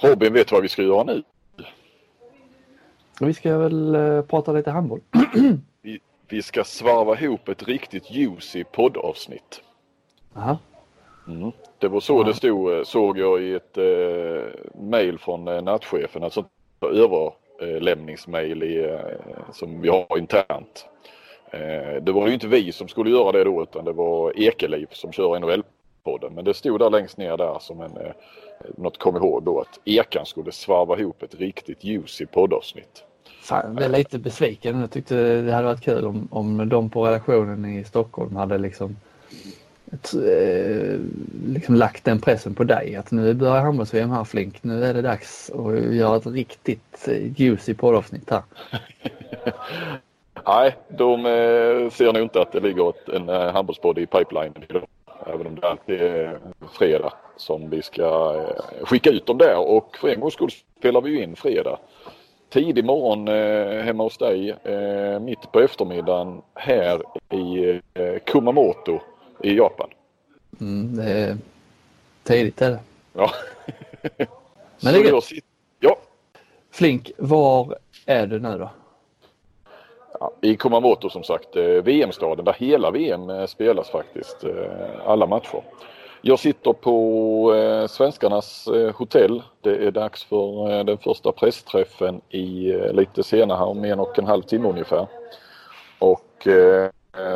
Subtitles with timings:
[0.00, 1.22] Robin vet vad vi ska göra nu.
[3.20, 5.00] Vi ska väl eh, prata lite handboll.
[5.82, 9.60] Vi, vi ska svarva ihop ett riktigt juicy poddavsnitt.
[10.34, 10.58] Aha.
[11.28, 11.52] Mm.
[11.78, 12.24] Det var så Ja.
[12.24, 14.44] det stod, eh, såg jag i ett eh,
[14.80, 16.48] mail från eh, nattchefen, sånt
[16.80, 19.00] överlämningsmail i, eh,
[19.52, 20.86] som vi har internt.
[22.02, 25.12] Det var ju inte vi som skulle göra det då utan det var Ekeliv som
[25.12, 25.36] kör
[26.06, 26.34] NHL-podden.
[26.34, 28.12] Men det stod där längst ner där som en, eh,
[28.76, 33.04] något kom ihåg då att Ekan skulle svarva ihop ett riktigt juicy poddavsnitt.
[33.42, 34.80] Fan, jag blev lite besviken.
[34.80, 38.96] Jag tyckte det hade varit kul om, om de på redaktionen i Stockholm hade liksom,
[39.92, 41.00] ett, eh,
[41.46, 42.96] liksom lagt den pressen på dig.
[42.96, 44.64] Att nu börjar handbolls-VM här Flink.
[44.64, 48.42] Nu är det dags att göra ett riktigt eh, juicy poddavsnitt här.
[50.46, 54.86] Nej, de eh, ser nog inte att det ligger en eh, handbollspodd i pipeline idag.
[55.26, 56.38] Även om det alltid är
[56.72, 61.00] fredag som vi ska eh, skicka ut dem där och för en gångs skull spelar
[61.00, 61.78] vi ju in fredag.
[62.48, 67.02] Tidig morgon eh, hemma hos dig, eh, mitt på eftermiddagen här
[67.34, 67.80] i
[68.24, 69.00] Kumamoto
[69.42, 69.88] i Japan.
[70.60, 71.36] Mm, det är
[72.22, 72.80] tidigt är det.
[73.12, 73.30] Ja.
[74.80, 75.30] Men det är gött.
[75.80, 75.96] ja,
[76.70, 78.70] Flink, var är du nu då?
[80.20, 84.44] Ja, I Kumamoto som sagt, eh, VM-staden där hela VM eh, spelas faktiskt.
[84.44, 84.50] Eh,
[85.06, 85.62] alla matcher.
[86.22, 89.42] Jag sitter på svenskarnas hotell.
[89.60, 94.26] Det är dags för den första pressträffen i lite senare här om en och en
[94.26, 95.06] halv timme ungefär.
[95.98, 96.48] Och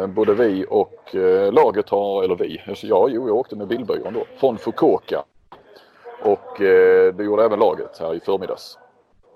[0.09, 1.15] både vi och
[1.53, 5.25] laget har, eller vi, alltså ja, jo, jag åkte med bilbyrån då, från Fukuoka.
[6.25, 6.57] Och
[7.15, 8.79] det gjorde även laget här i förmiddags.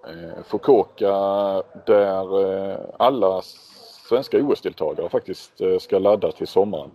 [0.06, 1.12] Eh, Fukuoka
[1.86, 3.42] där eh, alla
[4.08, 6.91] svenska OS-deltagare faktiskt eh, ska ladda till sommaren.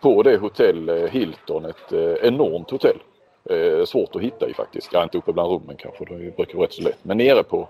[0.00, 2.98] På det hotell eh, Hilton, ett eh, enormt hotell.
[3.50, 4.92] Eh, svårt att hitta i faktiskt.
[4.92, 6.98] Ja, inte uppe bland rummen kanske, det brukar vara rätt så lätt.
[7.02, 7.68] Men nere på,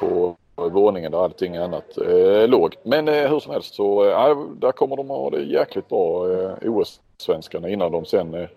[0.00, 2.76] på våningen där allting annat eh, låg.
[2.82, 6.52] Men eh, hur som helst så eh, där kommer de ha det jäkligt bra eh,
[6.62, 8.48] OS-svenskarna innan de sen eh,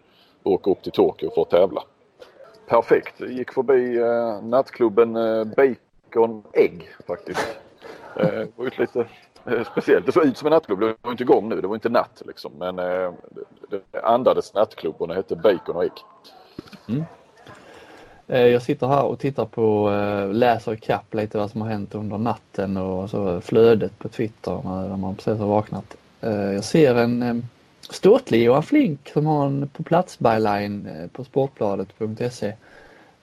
[0.43, 1.83] åker upp till Tokyo för att tävla.
[2.67, 3.21] Perfekt.
[3.21, 7.57] Gick förbi eh, nattklubben eh, Bacon Egg faktiskt.
[8.15, 9.05] Eh, det var ju lite
[9.45, 10.05] eh, speciellt.
[10.05, 10.79] Det såg ut som en nattklubb.
[10.79, 11.61] Det var inte igång nu.
[11.61, 12.51] Det var inte natt liksom.
[12.57, 13.11] Men eh,
[13.69, 15.91] det, det andades nattklubb och den hette Bacon och Egg.
[16.89, 17.03] Mm.
[18.27, 21.95] Eh, jag sitter här och tittar på, eh, läser ikapp lite vad som har hänt
[21.95, 25.97] under natten och så flödet på Twitter när man precis har vaknat.
[26.25, 27.47] Jag ser en
[27.93, 32.47] ståtlig Johan Flink som har en på plats byline eh, på sportbladet.se.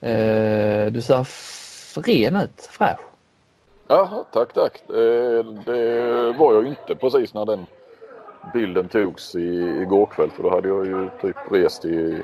[0.00, 1.26] Eh, Du ser
[2.02, 2.98] ren ut, fräsch.
[3.88, 4.82] Jaha, tack tack.
[4.90, 7.66] Eh, det var jag inte precis när den
[8.52, 12.22] bilden togs i, igår kväll för då hade jag ju typ rest i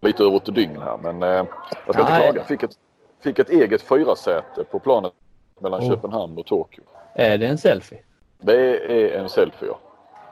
[0.00, 0.96] lite över ett dygn här.
[1.02, 1.46] Men jag
[1.94, 2.22] ska inte Nej.
[2.32, 2.44] klaga.
[2.44, 2.78] Fick ett,
[3.20, 5.12] fick ett eget fyrasäte på planet
[5.60, 5.88] mellan Oh.
[5.88, 6.82] Köpenhamn och Tokyo.
[7.14, 7.98] Är det en selfie?
[8.40, 9.78] Det är en selfie ja.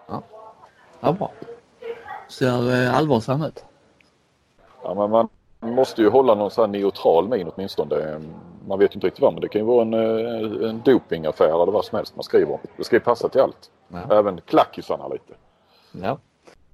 [0.09, 0.23] Ja,
[1.13, 1.31] bra.
[2.29, 3.65] Ser eh, allvarsam ut.
[4.83, 5.29] ja men man
[5.61, 8.21] måste ju hålla någon sån här neutral min åtminstone.
[8.69, 11.63] Man vet ju inte riktigt vad men det kan ju vara en, eh, en dopingaffär
[11.63, 12.59] eller vad som helst man skriver om.
[12.77, 13.71] Det ska ju passa till allt.
[13.89, 14.19] Ja.
[14.19, 15.35] Även klackisarna lite.
[15.93, 16.19] Ja.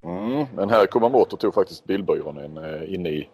[0.03, 3.29] Mm, men här i Kumamoto tog faktiskt bilbyrån en eh, inne i,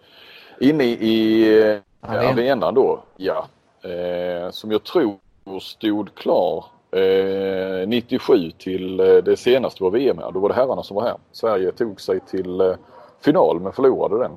[0.59, 2.33] inne i, Arenan.
[2.33, 2.99] arenan då.
[3.17, 3.47] Ja.
[3.83, 5.19] Eh, som jag tror
[5.61, 10.31] stod klar eh, 97 till eh, det senaste var VM här.
[10.31, 11.17] Då var det herrarna som var här.
[11.31, 12.75] Sverige tog sig till eh,
[13.21, 14.31] final men förlorade den.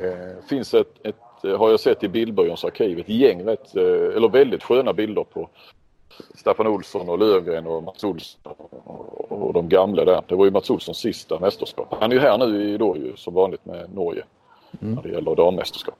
[0.00, 3.82] Eh, finns ett, ett, eh, har jag sett i bildbyråns arkiv, ett gäng rätt, eh,
[4.16, 5.48] eller väldigt sköna bilder på
[6.34, 8.40] Staffan Olsson och Lövgren och Mats Olsson
[8.84, 10.22] och, och de gamla där.
[10.26, 11.94] Det var ju Mats Olssons sista mästerskap.
[12.00, 14.22] Han är ju här nu i då ju som vanligt med Norge
[14.80, 14.94] Mm.
[14.94, 15.94] när det gäller dammästerskap.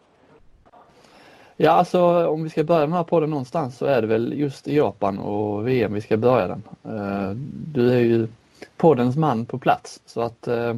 [1.64, 4.68] Ja, alltså om vi ska börja den här podden någonstans så är det väl just
[4.68, 6.62] i Japan och VM vi ska börja den.
[6.84, 7.30] Eh,
[7.72, 8.28] du är ju
[8.76, 10.76] poddens man på plats så att eh,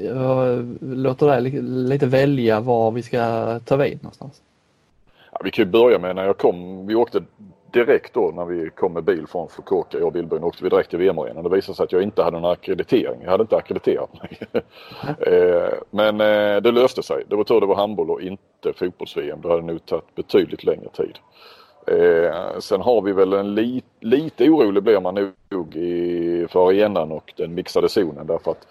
[0.00, 4.40] jag låter dig lite välja var vi ska ta vid någonstans.
[5.32, 6.86] Ja, vi kan ju börja med när jag kom.
[6.86, 7.22] Vi åkte
[7.72, 10.90] direkt då när vi kom med bil från Fukuoka, jag och bilbyrån, åkte vi direkt
[10.90, 11.44] till VM-arenan.
[11.44, 13.22] Det visade sig att jag inte hade någon akkreditering.
[13.22, 14.38] Jag hade inte akkrediterat mig.
[15.26, 17.24] Eh, Men eh, det löste sig.
[17.28, 19.40] Det var tur det var handboll och inte fotbolls-VM.
[19.40, 21.18] Det hade nog tagit betydligt längre tid.
[21.86, 27.12] Eh, sen har vi väl en li, lite orolig blir man nog i, för arenan
[27.12, 28.66] och den mixade zonen därför att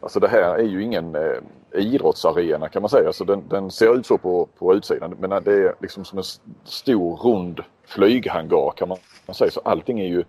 [0.00, 1.38] Alltså det här är ju ingen eh,
[1.74, 3.06] idrottsarena kan man säga.
[3.06, 6.24] Alltså den, den ser ut så på, på utsidan men det är liksom som en
[6.64, 9.50] stor rund flyghangar kan man, man säga.
[9.50, 10.24] Så allting är ju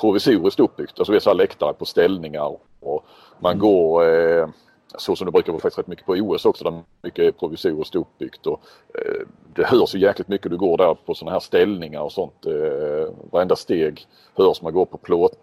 [0.00, 0.98] provisoriskt uppbyggt.
[0.98, 3.04] Alltså vi har så här läktare på ställningar och
[3.38, 4.48] man går eh,
[4.98, 7.94] så som det brukar vara faktiskt rätt mycket på OS också där mycket är provisoriskt
[7.94, 8.60] uppbyggt och
[8.94, 12.46] eh, det hörs ju jäkligt mycket du går där på sådana här ställningar och sånt.
[12.46, 15.38] Eh, varenda steg hörs man går på plåt,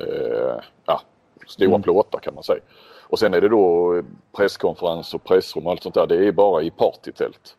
[0.00, 1.00] eh, ja,
[1.46, 1.82] stora mm.
[1.82, 2.60] plåtar kan man säga.
[3.10, 4.02] Och sen är det då
[4.36, 6.06] presskonferens och pressrum och allt sånt där.
[6.06, 7.56] Det är bara i partytält.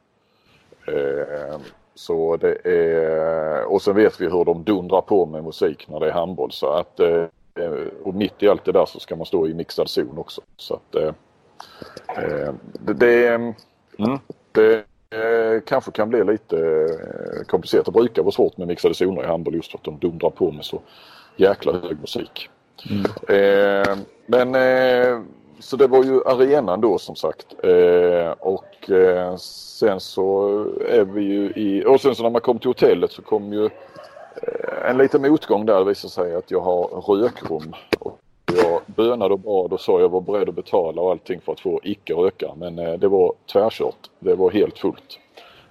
[0.88, 1.60] Eh,
[2.00, 6.08] så det är, och sen vet vi hur de dundrar på med musik när det
[6.08, 7.26] är handboll så att eh,
[8.04, 10.42] och mitt i allt det där så ska man stå i mixad zon också.
[10.58, 11.14] Så att eh,
[12.24, 14.20] eh det, det, mm,
[14.52, 14.76] det
[15.10, 17.86] eh, kanske kan bli lite eh, komplicerat.
[17.86, 20.52] Det brukar vara svårt med mixade zoner i handboll just för att de dundrar på
[20.52, 20.82] med så
[21.36, 22.50] jäkla hög musik.
[22.90, 23.06] Mm.
[23.28, 25.22] Eh, men eh,
[25.60, 27.56] så det var ju arenan då som sagt.
[27.64, 30.50] Eh, och eh, sen så
[30.90, 31.86] är vi ju i...
[31.86, 35.66] Och sen så när man kom till hotellet så kom ju eh, en liten motgång
[35.66, 35.80] där.
[35.80, 37.76] Det visade sig att jag har rökrum.
[38.00, 38.20] Och
[38.56, 41.60] jag bönade och bad och sa jag var beredd att betala och allting för att
[41.60, 42.54] få icke röka.
[42.58, 44.10] Men eh, det var tvärkört.
[44.20, 45.20] Det var helt fullt.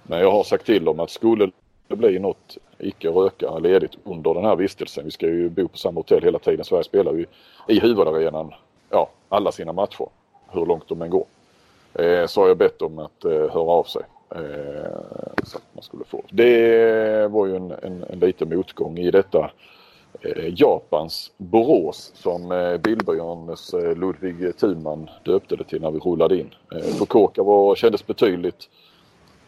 [0.03, 1.51] Men jag har sagt till dem att skulle
[1.87, 5.05] det bli något icke röka ledigt under den här vistelsen.
[5.05, 6.65] Vi ska ju bo på samma hotell hela tiden.
[6.65, 7.25] Sverige spelar ju
[7.67, 8.53] i huvudarenan
[8.89, 10.07] ja, alla sina matcher.
[10.51, 11.25] Hur långt de än går.
[11.93, 14.01] Eh, så har jag bett dem att eh, höra av sig.
[14.35, 14.99] Eh,
[15.43, 16.23] så att man skulle få.
[16.29, 19.51] Det var ju en, en, en liten motgång i detta
[20.21, 26.37] eh, Japans Borås som eh, Billborgarnes eh, Ludvig Thunman döpte det till när vi rullade
[26.37, 26.53] in.
[26.71, 28.69] Eh, Fukuoka var, kändes betydligt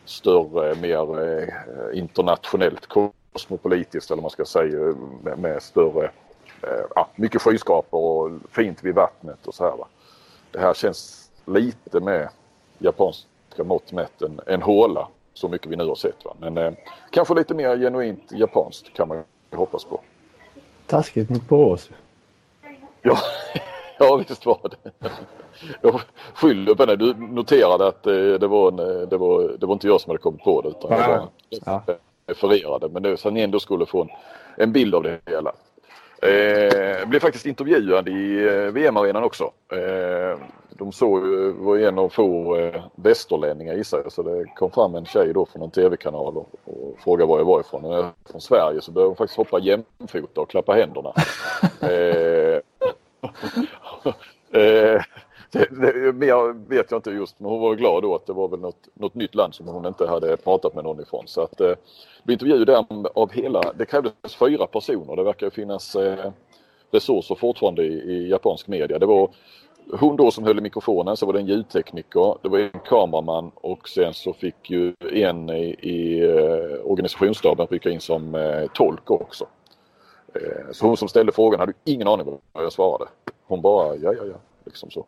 [0.05, 1.47] större, mer eh,
[1.99, 6.11] internationellt, kosmopolitiskt eller man ska säga med, med större
[6.95, 9.77] ja, mycket skyskrapor och fint vid vattnet och så här.
[9.77, 9.87] Va?
[10.51, 12.29] Det här känns lite med
[12.77, 16.25] japanska mått mätt en, en håla så mycket vi nu har sett.
[16.25, 16.33] Va?
[16.39, 16.73] Men eh,
[17.09, 20.01] kanske lite mer genuint japanskt kan man hoppas på.
[20.87, 21.89] Taskigt mot Borås.
[23.01, 23.17] Ja,
[23.99, 24.91] ja visst var det.
[25.81, 26.01] Jag
[26.33, 26.95] skyller på det.
[26.95, 30.09] Du noterade att eh, det var, en, eh, det, var, det var inte jag som
[30.09, 31.83] hade kommit på det utan jag bara ja.
[32.27, 32.89] refererade.
[32.89, 34.09] Men det, ni ändå skulle få en,
[34.57, 35.51] en bild av det hela.
[36.21, 39.51] Eh, blev faktiskt intervjuad i eh, VM-arenan också.
[39.71, 40.39] Eh,
[40.69, 41.21] de såg,
[41.57, 45.45] var en av få eh, västerlänningar gissar jag så det kom fram en tjej då
[45.45, 47.85] från en tv-kanal och, och frågade var jag var ifrån.
[47.85, 51.13] Och från Sverige så började hon faktiskt hoppa jämfota och klappa händerna.
[51.81, 52.59] eh,
[54.62, 55.01] eh,
[55.51, 58.48] det, det, mer vet jag inte just men hon var glad då att det var
[58.48, 61.24] väl något, något nytt land som hon inte hade pratat med någon ifrån.
[61.27, 61.74] Så att eh,
[62.24, 65.15] vi intervjuade där av hela, det krävdes fyra personer.
[65.15, 66.31] Det verkar finnas eh,
[66.92, 69.00] resurser fortfarande i, i japansk media.
[69.00, 69.30] Det var
[69.92, 73.51] hon då som höll i mikrofonen, så var det en ljudtekniker, det var en kameraman
[73.56, 79.12] och sen så fick ju en i, i eh, organisationsstaben rycka in som eh, tolk
[79.12, 79.47] också.
[80.33, 83.09] Eh, så hon som ställde frågan hade ingen aning vad jag svarade.
[83.47, 85.06] Hon bara ja, ja, ja, liksom så.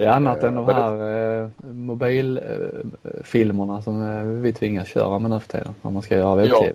[0.00, 5.40] Det är annat än de här eh, mobilfilmerna som eh, vi tvingas köra med nu
[5.40, 6.74] för tiden när man ska göra webbtv.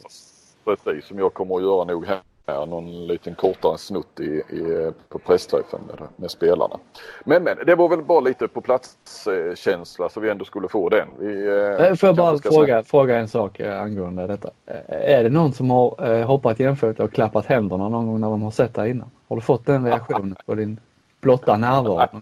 [0.65, 2.19] Ja, precis som jag kommer att göra nog här.
[2.65, 6.79] Någon liten kortare snutt i, i, på pressträffen med, med, spelarna.
[7.25, 11.07] Men men det var väl bara lite på platskänsla så vi ändå skulle få den.
[11.19, 14.49] Vi, eh, Får jag bara fråga, fråga en sak eh, angående detta.
[14.87, 18.41] Är det någon som har eh, hoppat jämfota och klappat händerna någon gång när de
[18.41, 19.09] har sett det innan?
[19.27, 20.79] Har du fått den reaktionen på din
[21.21, 22.21] blotta närvaro?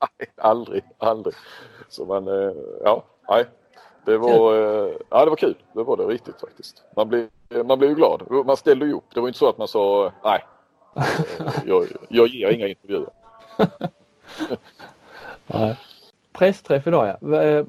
[0.00, 1.34] Nej, aldrig, aldrig.
[1.88, 2.52] Så man, eh,
[2.84, 3.46] ja, nej.
[4.04, 5.54] Det var, eh, ja, det var kul.
[5.72, 6.82] Det var det riktigt faktiskt.
[6.96, 7.28] Man blev,
[7.64, 8.22] man blev ju glad.
[8.46, 9.14] Man ställde ju upp.
[9.14, 10.44] Det var inte så att man sa nej.
[11.66, 13.10] Jag, jag ger inga intervjuer.
[15.46, 15.76] nej.
[16.32, 17.42] Pressträff idag ja.
[17.42, 17.64] Eh,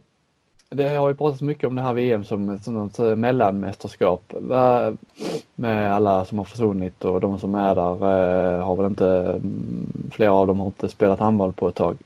[0.69, 4.33] det har ju pratats mycket om det här VM som, som något mellanmästerskap
[5.55, 10.33] med alla som har försvunnit och de som är där har väl inte, mm, flera
[10.33, 11.97] av dem har inte spelat handboll på ett tag.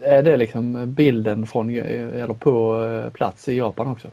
[0.00, 4.08] Är det liksom bilden från, eller på eh, plats i Japan också?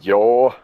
[0.00, 0.54] Ja,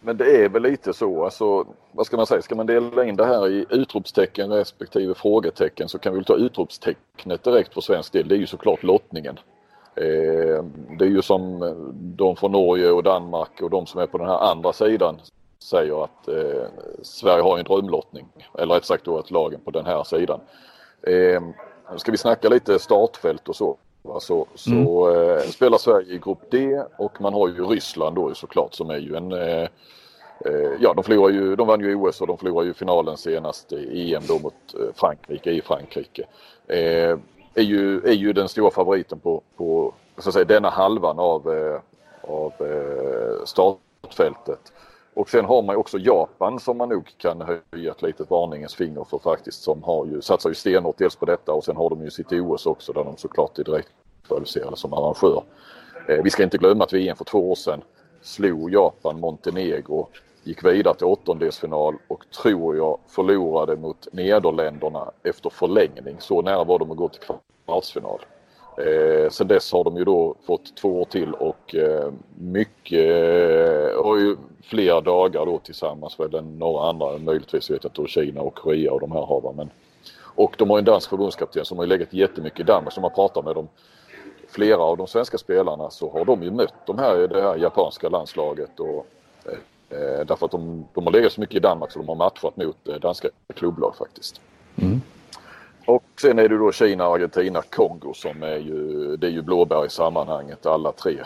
[0.00, 1.24] men det är väl lite så.
[1.24, 5.88] Alltså, vad ska man säga, ska man dela in det här i utropstecken respektive frågetecken
[5.88, 8.28] så kan vi väl ta utropstecknet direkt för svensk del.
[8.28, 9.38] Det är ju såklart lottningen.
[9.94, 10.64] Eh,
[10.98, 11.74] det är ju som
[12.16, 15.20] de från Norge och Danmark och de som är på den här andra sidan
[15.58, 16.68] säger att eh,
[17.02, 18.26] Sverige har en drömlottning.
[18.58, 20.40] Eller rätt sagt då att lagen på den här sidan.
[21.02, 21.42] Eh,
[21.96, 23.76] ska vi snacka lite startfält och så.
[24.20, 25.36] Så, så mm.
[25.36, 28.98] eh, spelar Sverige i grupp D och man har ju Ryssland då såklart som är
[28.98, 29.62] ju en eh,
[30.44, 33.72] eh Ja, de förlorar ju, de vann ju OS och de förlorade ju finalen senast
[33.72, 36.26] i EM då mot eh, Frankrike i Frankrike.
[36.66, 37.18] Eh,
[37.54, 41.48] är, ju, är ju den stora favoriten på, på så att säga, denna halvan av,
[42.22, 42.52] av
[43.44, 44.72] startfältet.
[45.16, 47.40] Och sen har man ju också Japan som man nog kan
[47.72, 51.26] höja ett litet varningens finger för faktiskt som har ju satsar ju stenhårt dels på
[51.26, 53.88] detta och sen har de ju sitt OS också där de såklart är direkt
[54.26, 55.42] kvalificerade som arrangör.
[56.08, 57.82] Eh, vi ska inte glömma att VM för två år sedan
[58.22, 60.08] slog Japan Montenegro,
[60.42, 66.16] gick vidare till åttondelsfinal och tror jag förlorade mot Nederländerna efter förlängning.
[66.18, 67.22] Så nära var de att gå till
[67.66, 68.20] kvartsfinal.
[68.78, 73.96] Eh, sen dess har de ju då fått två år till och eh, mycket eh,
[73.96, 78.40] och ju fler dagar då tillsammans väl än några andra möjligtvis vet jag att Kina
[78.40, 79.70] och Korea och de här har men
[80.18, 83.44] och de har en dansk förbundskapten som har legat jättemycket i Danmark som har pratat
[83.44, 83.68] med dem
[84.48, 88.08] flera av de svenska spelarna så har de ju mött de här, det här japanska
[88.08, 89.06] landslaget och
[89.44, 92.14] eh, eh därför att de, de har legat så mycket i Danmark så de har
[92.14, 94.40] matchat mot eh, danska klubblag faktiskt.
[94.76, 95.00] Mm.
[95.86, 99.86] Och sen är det då Kina, Argentina, Kongo som är ju, det är ju blåbär
[99.86, 101.24] i sammanhanget alla tre.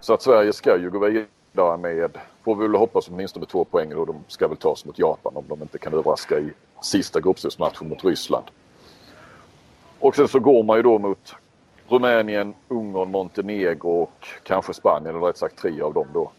[0.00, 3.94] Så att Sverige ska ju gå vidare med, får vi väl hoppas åtminstone två poäng
[3.94, 6.52] och de ska väl tas mot Japan om de inte kan överraska i
[6.82, 8.44] sista gruppspelsmatchen mot Ryssland.
[9.98, 11.34] Och sen så går man ju då mot
[11.88, 16.30] Rumänien, Ungern, Montenegro och kanske Spanien, eller rätt sagt tre av dem då.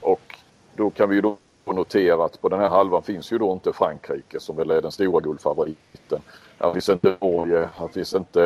[0.00, 0.38] Och
[0.76, 3.52] då kan vi ju då och notera att på den här halvan finns ju då
[3.52, 6.20] inte Frankrike som väl är den stora guldfavoriten.
[6.58, 8.40] Här finns inte Norge, här finns inte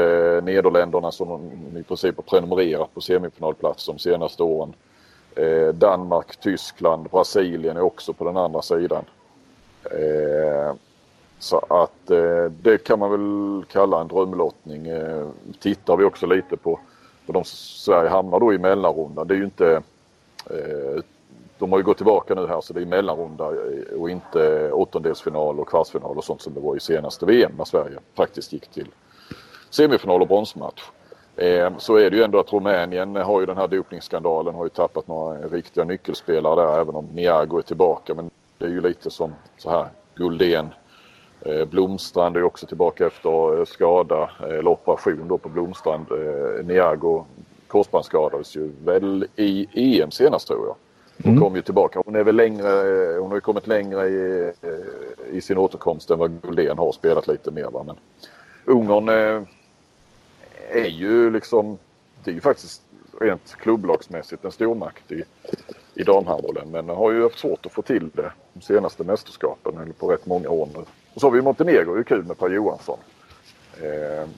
[0.44, 4.74] Nederländerna som i princip har prenumererat på semifinalplats de senaste åren.
[5.34, 9.04] Eh, Danmark, Tyskland, Brasilien är också på den andra sidan.
[9.84, 10.74] Eh,
[11.38, 14.86] så att eh, det kan man väl kalla en drömlottning.
[14.86, 15.28] Eh,
[15.60, 16.80] tittar vi också lite på,
[17.26, 19.28] på de Sverige hamnar då i mellanrundan.
[19.28, 19.82] Det är ju inte
[20.50, 21.02] eh,
[21.58, 23.52] de har ju gått tillbaka nu här så det är mellanrunda
[23.98, 27.98] och inte åttondelsfinal och kvartsfinal och sånt som det var i senaste VM när Sverige
[28.14, 28.88] faktiskt gick till
[29.70, 30.82] semifinal och bronsmatch.
[31.36, 34.68] Ehm, så är det ju ändå att Rumänien har ju den här dopningsskandalen, har ju
[34.68, 38.14] tappat några riktiga nyckelspelare där även om Niago är tillbaka.
[38.14, 40.68] Men det är ju lite som så här Guldén,
[41.40, 46.06] eh, Blomstrand är ju också tillbaka efter eh, skada eller operation då på Blomstrand.
[46.12, 47.24] Eh, Niago
[47.66, 50.76] korsbandsskadades ju väl i EM senast tror jag.
[51.22, 51.44] Hon mm.
[51.44, 52.02] kom ju tillbaka.
[52.04, 52.68] Hon är väl längre,
[53.18, 57.26] hon har ju kommit längre i, eh, i sin återkomst än vad Guldén har spelat
[57.26, 57.70] lite mer.
[57.70, 57.82] Va?
[57.86, 57.96] Men
[58.64, 59.42] Ungern eh,
[60.70, 61.78] är ju liksom,
[62.24, 62.82] det är ju faktiskt
[63.20, 65.24] rent klubblagsmässigt en stormakt i,
[65.94, 66.70] i damhandbollen.
[66.70, 70.26] Men har ju haft svårt att få till det de senaste mästerskapen, eller på rätt
[70.26, 70.84] många år nu.
[71.14, 72.98] Och så har vi Montenegro, det är kul med Per Johansson.
[73.82, 74.28] Eh,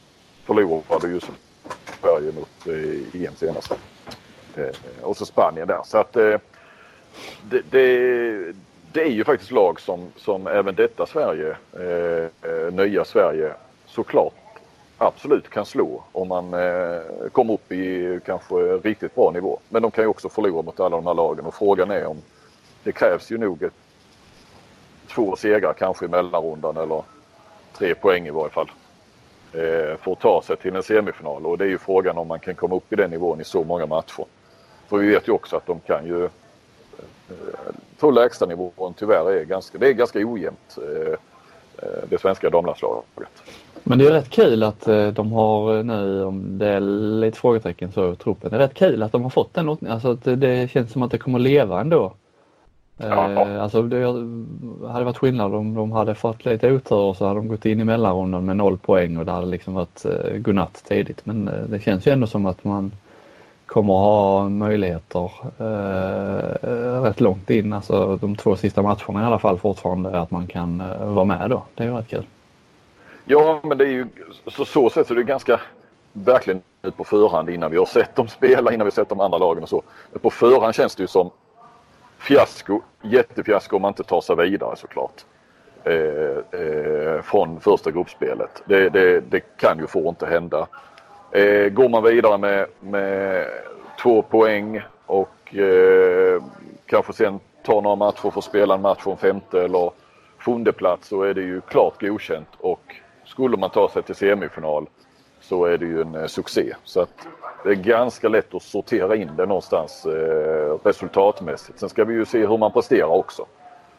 [0.44, 1.20] förlorade ju
[2.00, 3.72] Sverige mot eh, EM senast.
[4.56, 5.80] Eh, och så Spanien där.
[5.84, 6.36] Så att eh,
[7.50, 8.52] det, det,
[8.92, 13.52] det, är ju faktiskt lag som, som även detta Sverige, eh, eh, nya Sverige,
[13.86, 14.34] såklart
[14.98, 17.00] absolut kan slå om man eh,
[17.32, 19.58] kommer upp i kanske riktigt bra nivå.
[19.68, 22.22] Men de kan ju också förlora mot alla de här lagen och frågan är om
[22.84, 23.74] det krävs ju nog ett,
[25.08, 27.02] två segrar kanske i mellanrundan eller
[27.78, 28.70] tre poäng i varje fall
[29.52, 32.40] eh, för att ta sig till en semifinal och det är ju frågan om man
[32.40, 34.24] kan komma upp i den nivån i så många matcher.
[34.88, 36.28] För vi vet ju också att de kan ju
[38.00, 41.12] tror lägstanivån tyvärr är ganska, det är ganska ojämnt eh,
[41.82, 43.04] eh, det svenska damlandslaget.
[43.84, 46.80] Men det är rätt kul att eh, de har nu, om det är
[47.20, 49.68] lite frågetecken så truppen, det är rätt kul att de har fått den.
[49.68, 52.12] Alltså att det känns som att det kommer leva ändå.
[52.96, 53.60] Ja.
[53.60, 54.06] Alltså det
[54.88, 57.80] hade varit skillnad om de hade fått lite otur och så hade de gått in
[57.80, 60.06] i mellanrundan med noll poäng och det hade liksom varit
[60.38, 61.26] godnatt tidigt.
[61.26, 62.92] Men det känns ju ändå som att man
[63.70, 69.58] kommer ha möjligheter eh, rätt långt in, alltså de två sista matcherna i alla fall
[69.58, 71.62] fortfarande, att man kan eh, vara med då.
[71.74, 72.26] Det är ju rätt kul.
[73.24, 74.06] Ja, men det är ju
[74.46, 75.60] så, så sätt så det är ganska
[76.12, 79.20] verkligen ut på förhand innan vi har sett dem spela, innan vi har sett de
[79.20, 79.82] andra lagen och så.
[80.12, 81.30] Men på förhand känns det ju som
[82.18, 85.24] fiasko, jättefiasko om man inte tar sig vidare såklart.
[85.84, 88.62] Eh, eh, från första gruppspelet.
[88.64, 90.66] Det, det, det kan ju få inte hända.
[91.32, 93.46] Eh, går man vidare med, med
[94.02, 96.42] två poäng och eh,
[96.86, 99.90] kanske sen tar några matcher för att spela en match från femte eller
[100.38, 104.86] sjunde plats så är det ju klart godkänt och skulle man ta sig till semifinal
[105.40, 106.74] så är det ju en eh, succé.
[106.84, 107.28] Så att
[107.64, 111.78] det är ganska lätt att sortera in det någonstans eh, resultatmässigt.
[111.78, 113.46] Sen ska vi ju se hur man presterar också.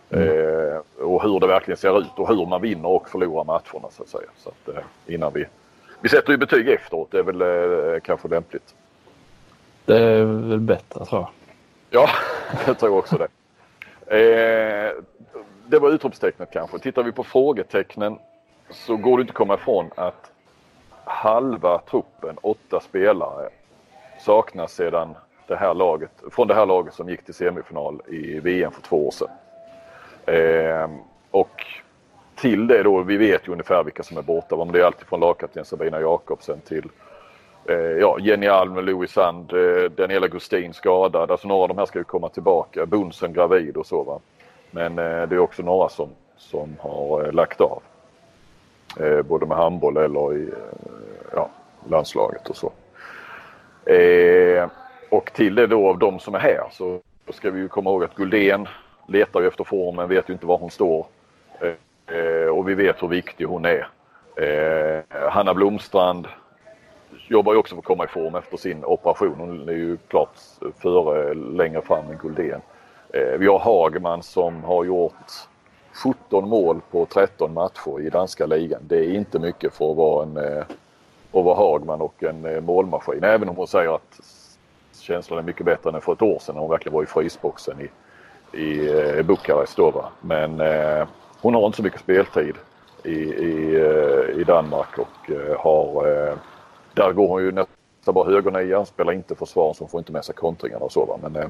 [0.09, 0.27] Mm.
[0.27, 4.03] Eh, och hur det verkligen ser ut och hur man vinner och förlorar matcherna så
[4.03, 4.29] att säga.
[4.37, 4.83] Så att, eh,
[5.13, 5.45] innan vi
[6.01, 7.11] vi sätter ju betyg efteråt.
[7.11, 8.75] Det är väl eh, kanske lämpligt.
[9.85, 11.29] Det är väl bättre tror jag.
[11.89, 12.09] Ja,
[12.67, 13.27] jag tror också det.
[14.17, 14.91] Eh,
[15.67, 16.79] det var utropstecknet kanske.
[16.79, 18.19] Tittar vi på frågetecknen
[18.69, 20.31] så går det inte att komma ifrån att
[21.03, 23.49] halva truppen, åtta spelare,
[24.19, 25.15] saknas sedan
[25.47, 29.07] det här laget, från det här laget som gick till semifinal i VM för två
[29.07, 29.29] år sedan.
[30.25, 30.89] Eh,
[31.31, 31.65] och
[32.41, 34.55] till det då, vi vet ju ungefär vilka som är borta.
[34.55, 36.89] Men det är alltid från lagkapten Sabina Jakobsen till
[37.65, 41.31] eh, ja, Jenny Alm, Louis Sand, eh, Daniela Gustin skadad.
[41.31, 42.85] Alltså några av de här ska ju komma tillbaka.
[42.85, 44.19] Bunsen gravid och så va.
[44.71, 47.81] Men eh, det är också några som, som har eh, lagt av.
[48.99, 50.91] Eh, både med handboll eller i eh,
[51.35, 51.49] ja,
[51.89, 52.71] landslaget och så.
[53.91, 54.69] Eh,
[55.09, 58.03] och till det då av de som är här så ska vi ju komma ihåg
[58.03, 58.67] att Guldén
[59.07, 61.05] letar ju efter formen, vet ju inte var hon står.
[61.59, 61.73] Eh,
[62.11, 63.87] Eh, och vi vet hur viktig hon är.
[64.35, 66.27] Eh, Hanna Blomstrand
[67.27, 69.35] jobbar ju också för att komma i form efter sin operation.
[69.37, 70.35] Hon är ju klart
[70.77, 72.61] före, längre fram än Guldén.
[73.13, 75.31] Eh, vi har Hagman som har gjort
[76.03, 78.81] 17 mål på 13 matcher i danska ligan.
[78.87, 80.63] Det är inte mycket för att vara en eh,
[81.33, 83.23] att vara Hagman och en eh, målmaskin.
[83.23, 84.19] Även om hon säger att
[84.99, 87.77] känslan är mycket bättre än för ett år sedan när hon verkligen var i frysboxen
[87.81, 87.89] i,
[88.57, 89.77] i eh, Bukarest.
[89.77, 90.09] Då, va?
[90.21, 91.07] Men eh,
[91.41, 92.55] hon har inte så mycket speltid
[93.03, 96.07] i, i, eh, i Danmark och eh, har...
[96.07, 96.35] Eh,
[96.93, 100.25] där går hon ju nästan bara högernia, spelar inte försvar så hon får inte med
[100.25, 101.05] sig kontringarna och så.
[101.05, 101.19] Va?
[101.29, 101.49] Men,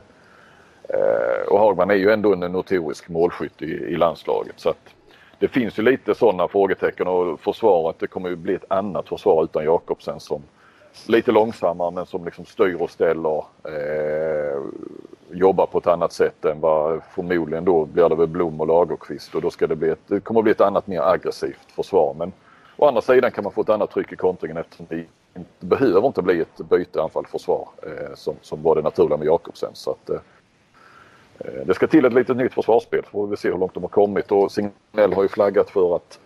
[1.47, 4.53] och Hagman är ju ändå en notorisk målskytt i, i landslaget.
[4.59, 4.95] Så att
[5.39, 9.43] det finns ju lite sådana frågetecken och försvaret, det kommer ju bli ett annat försvar
[9.43, 10.43] utan Jakobsen som
[11.07, 13.37] lite långsammare men som liksom styr och ställer.
[13.63, 14.61] Eh,
[15.33, 19.35] jobbar på ett annat sätt än vad förmodligen då blir det väl Blom och Lagerqvist
[19.35, 22.13] och då ska det bli ett, det kommer att bli ett annat mer aggressivt försvar.
[22.17, 22.31] Men
[22.77, 26.07] å andra sidan kan man få ett annat tryck i kontringen eftersom det inte, behöver
[26.07, 29.69] inte bli ett byte anfall-försvar eh, som, som var det naturliga med Jakobsen.
[29.73, 30.19] Så att, eh,
[31.39, 33.83] eh det ska till ett litet nytt försvarsspel så får vi se hur långt de
[33.83, 36.19] har kommit och Signell har ju flaggat för att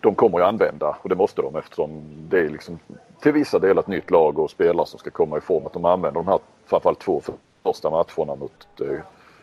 [0.00, 2.78] de kommer ju använda och det måste de eftersom det är liksom
[3.20, 5.66] till vissa delar ett nytt lag och spelare som ska komma i form.
[5.66, 7.20] Att de använder de här framförallt två
[7.62, 9.00] första matcherna mot eh,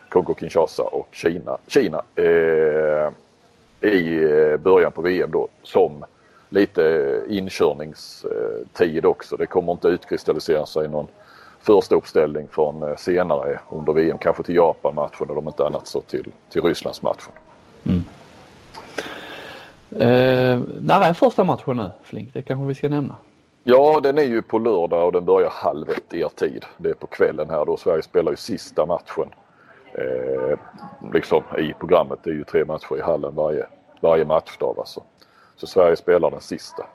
[0.09, 3.11] Kongo-Kinshasa och Kina, Kina eh,
[3.81, 6.05] i eh, början på VM då som
[6.49, 9.37] lite inkörningstid också.
[9.37, 11.07] Det kommer inte utkristallisera sig någon
[11.59, 16.01] första uppställning från eh, senare under VM, kanske till Japan-matchen eller om inte annat så
[16.01, 17.33] till, till Rysslandsmatchen.
[17.83, 18.03] Mm.
[19.91, 22.33] Eh, när är första matchen nu Flink?
[22.33, 23.15] Det kanske vi ska nämna.
[23.69, 26.65] Ja, den är ju på lördag och den börjar halv ett er tid.
[26.77, 27.77] Det är på kvällen här då.
[27.77, 29.29] Sverige spelar ju sista matchen
[29.93, 30.59] eh,
[31.13, 32.19] liksom i programmet.
[32.23, 33.65] Det är ju tre matcher i hallen varje,
[34.01, 35.03] varje matchdag alltså.
[35.55, 36.85] Så Sverige spelar den sista.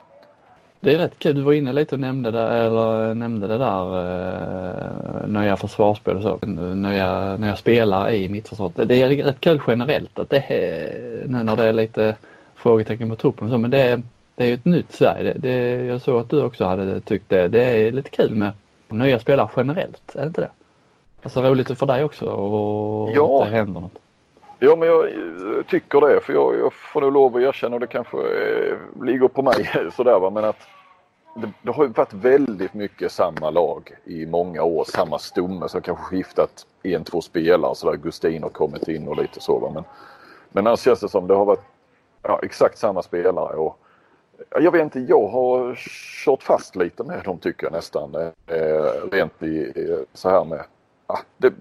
[0.79, 1.35] Det är rätt kul.
[1.35, 3.99] Du var inne lite och nämnde det, eller nämnde det där
[5.21, 6.45] eh, nya försvarsspel och så.
[6.75, 8.87] Nya, nya spelare i mittförsvaret.
[8.87, 12.15] Det är rätt kul generellt att det är, nu när det är lite
[12.55, 14.01] frågetecken på truppen så, men det är,
[14.35, 15.23] det är ju ett nytt Sverige.
[15.23, 17.47] Det, det, jag såg att du också hade tyckt det.
[17.47, 18.51] Det är lite kul med
[18.89, 20.49] nya spelare generellt, är det inte det?
[21.23, 23.43] Alltså roligt för dig också och ja.
[23.43, 23.99] att det händer något.
[24.59, 25.07] Ja men jag
[25.67, 29.27] tycker det för jag, jag får nog lov att erkänna och det kanske eh, ligger
[29.27, 30.59] på mig sådär va men att
[31.35, 35.81] det, det, har ju varit väldigt mycket samma lag i många år, samma stomme som
[35.81, 37.97] kanske skiftat en, två spelare sådär.
[37.97, 39.83] Gustin har kommit in och lite så va men
[40.51, 41.63] men annars känns det som det har varit
[42.21, 43.55] ja, exakt samma spelare.
[43.55, 43.79] Och,
[44.49, 45.75] jag vet inte, jag har
[46.25, 48.15] kört fast lite med dem tycker jag nästan.
[48.47, 49.73] Eh, rent i,
[50.13, 50.63] så här med,
[51.07, 51.53] ah, det,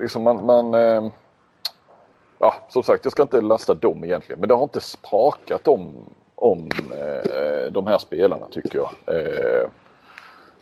[0.00, 1.10] liksom man, man eh,
[2.38, 5.94] ja som sagt jag ska inte lasta dem egentligen men det har inte sprakat om,
[6.34, 8.90] om eh, de här spelarna tycker jag.
[9.16, 9.68] Eh,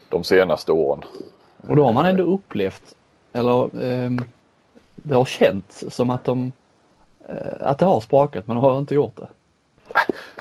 [0.08, 1.04] de senaste åren.
[1.68, 2.96] Och då har man ändå upplevt,
[3.32, 4.10] eller eh,
[4.94, 6.52] det har känts som att de
[7.28, 9.28] Eh, att det har sprakat men har inte gjort det.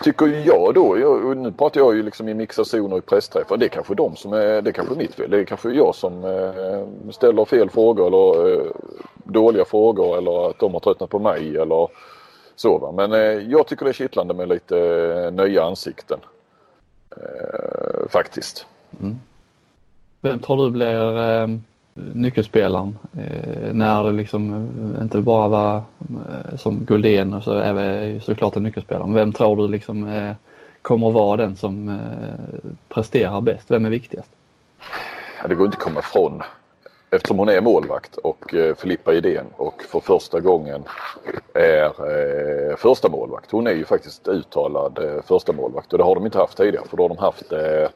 [0.03, 3.57] Tycker jag då, jag, nu pratar jag ju liksom i mixationer i pressträffar.
[3.57, 5.29] Det är kanske de som är, det är kanske mitt fel.
[5.29, 8.71] Det är kanske jag som eh, ställer fel frågor eller eh,
[9.23, 11.87] dåliga frågor eller att de har tröttnat på mig eller
[12.55, 12.77] så.
[12.77, 12.91] Va?
[12.91, 16.19] Men eh, jag tycker det är kittlande med lite eh, nya ansikten.
[17.17, 18.65] Eh, faktiskt.
[19.01, 19.15] Mm.
[20.21, 21.47] Vem tror du blir eh,
[21.93, 22.97] nyckelspelaren.
[23.17, 24.53] Eh, när det liksom
[24.95, 29.05] eh, inte bara var eh, som Guldén och så är vi såklart en nyckelspelare.
[29.05, 30.33] Men vem tror du liksom eh,
[30.81, 33.71] kommer att vara den som eh, presterar bäst?
[33.71, 34.29] Vem är viktigast?
[35.41, 36.41] Ja, det går inte att komma ifrån
[37.11, 40.83] eftersom hon är målvakt och eh, Filippa Idén och för första gången
[41.53, 43.51] är eh, första målvakt.
[43.51, 46.85] Hon är ju faktiskt uttalad eh, första målvakt och det har de inte haft tidigare
[46.89, 47.89] för då har de haft eh,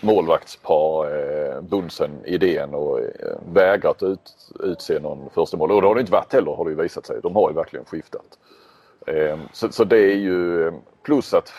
[0.00, 3.06] målvaktspar, eh, Bunsen, idén och eh,
[3.52, 5.72] vägrat ut, utse någon första mål.
[5.72, 7.20] Och det har det inte varit heller har det ju visat sig.
[7.22, 8.38] De har ju verkligen skiftat.
[9.06, 11.52] Ehm, så, så, det är ju eh, plus att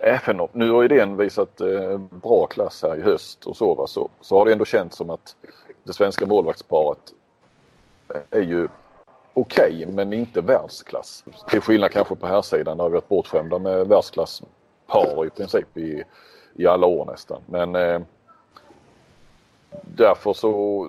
[0.00, 1.60] eh, även om, nu har idén visat
[2.10, 5.10] bra klass här i höst och så, va, så, så har det ändå känts som
[5.10, 5.36] att
[5.84, 6.98] det svenska målvaktsparet
[8.30, 8.68] är ju
[9.34, 11.24] okej okay, men inte världsklass.
[11.50, 16.04] Till skillnad kanske på här sidan där vi varit bortskämda med världsklasspar i princip i,
[16.54, 17.42] i alla år nästan.
[17.46, 18.00] Men eh,
[19.82, 20.88] därför så,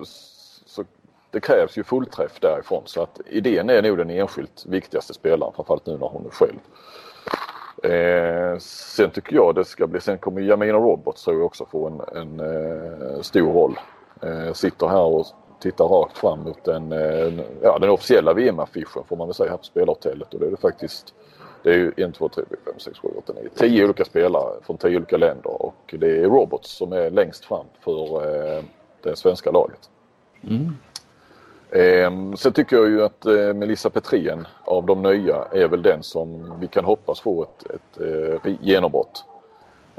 [0.66, 0.84] så
[1.30, 5.86] det krävs ju fullträff därifrån så att idén är nog den enskilt viktigaste spelaren framförallt
[5.86, 6.58] nu när hon är själv.
[7.82, 11.86] Eh, sen tycker jag det ska bli, sen kommer Jamina Roberts tror jag också få
[11.86, 13.80] en, en eh, stor roll.
[14.22, 15.26] Eh, sitter här och
[15.60, 19.56] tittar rakt fram mot den, eh, ja, den officiella VM-affischen får man väl säga här
[19.56, 21.14] på spelarhotellet och det är det faktiskt
[21.62, 24.52] det är ju 1, 2, 3, 4, 5, 6, 7, 8, 9, 10 olika spelare
[24.62, 28.24] från 10 olika länder och det är Roberts som är längst fram för
[28.56, 28.64] eh,
[29.02, 29.90] det svenska laget.
[30.42, 30.76] Mm.
[31.70, 36.02] Eh, sen tycker jag ju att eh, Melissa Petrén av de nya är väl den
[36.02, 38.00] som vi kan hoppas få ett, ett
[38.44, 39.24] eh, genombrott.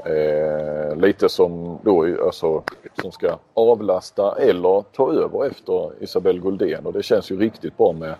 [0.04, 2.62] Eh, lite som då alltså
[3.02, 7.92] som ska avlasta eller ta över efter Isabelle Guldén och det känns ju riktigt bra
[7.92, 8.14] med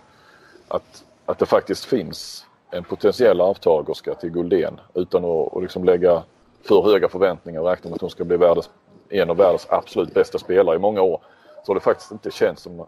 [0.67, 6.23] att, att det faktiskt finns en potentiell arvtagerska till Guldén utan att, att liksom lägga
[6.61, 8.69] för höga förväntningar och räkna med att hon ska bli världens,
[9.09, 11.21] en av världens absolut bästa spelare i många år.
[11.63, 12.85] Så har det faktiskt inte känts som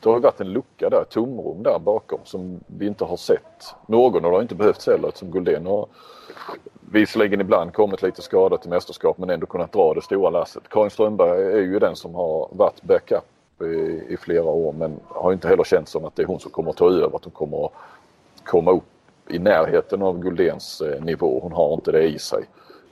[0.00, 3.74] det har varit en lucka där, ett tomrum där bakom som vi inte har sett
[3.86, 5.86] någon och det har inte behövts heller eftersom Guldén har
[6.90, 10.68] visserligen ibland kommit lite skadad till mästerskap men ändå kunnat dra det stora lasset.
[10.68, 13.24] Karin Strömberg är ju den som har varit backup
[13.62, 13.64] i,
[14.08, 16.70] i flera år men har inte heller känts som att det är hon som kommer
[16.70, 17.72] att ta över, att hon kommer att
[18.44, 18.84] komma upp
[19.28, 21.40] i närheten av Guldens eh, nivå.
[21.42, 22.44] Hon har inte det i sig.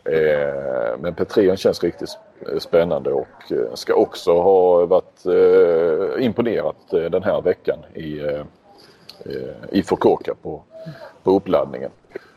[0.05, 2.19] Eh, men Petrén känns riktigt
[2.59, 5.25] spännande och eh, ska också ha varit
[6.19, 8.21] imponerat den här veckan i,
[9.71, 10.63] i Fukuoka på,
[11.23, 11.91] på uppladdningen.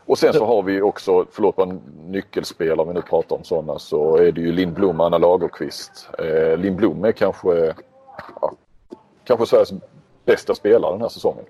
[0.06, 3.78] Och sen så har vi också, förlåt en nyckelspelare om vi nu pratar om sådana,
[3.78, 6.08] så är det ju Lindblom och Anna Lagerqvist.
[6.18, 7.74] Eh, Lindblom är kanske,
[8.40, 8.52] ja,
[9.24, 9.72] kanske Sveriges
[10.24, 11.44] bästa spelare den här säsongen.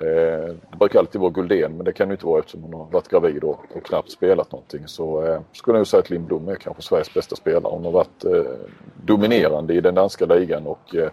[0.00, 2.86] Eh, det brukar alltid vara Guldén men det kan det inte vara eftersom hon har
[2.90, 4.88] varit gravid och, och knappt spelat någonting.
[4.88, 7.72] Så eh, skulle jag säga att Lindblom är kanske Sveriges bästa spelare.
[7.72, 8.52] Hon har varit eh,
[9.04, 11.10] dominerande i den danska ligan och eh,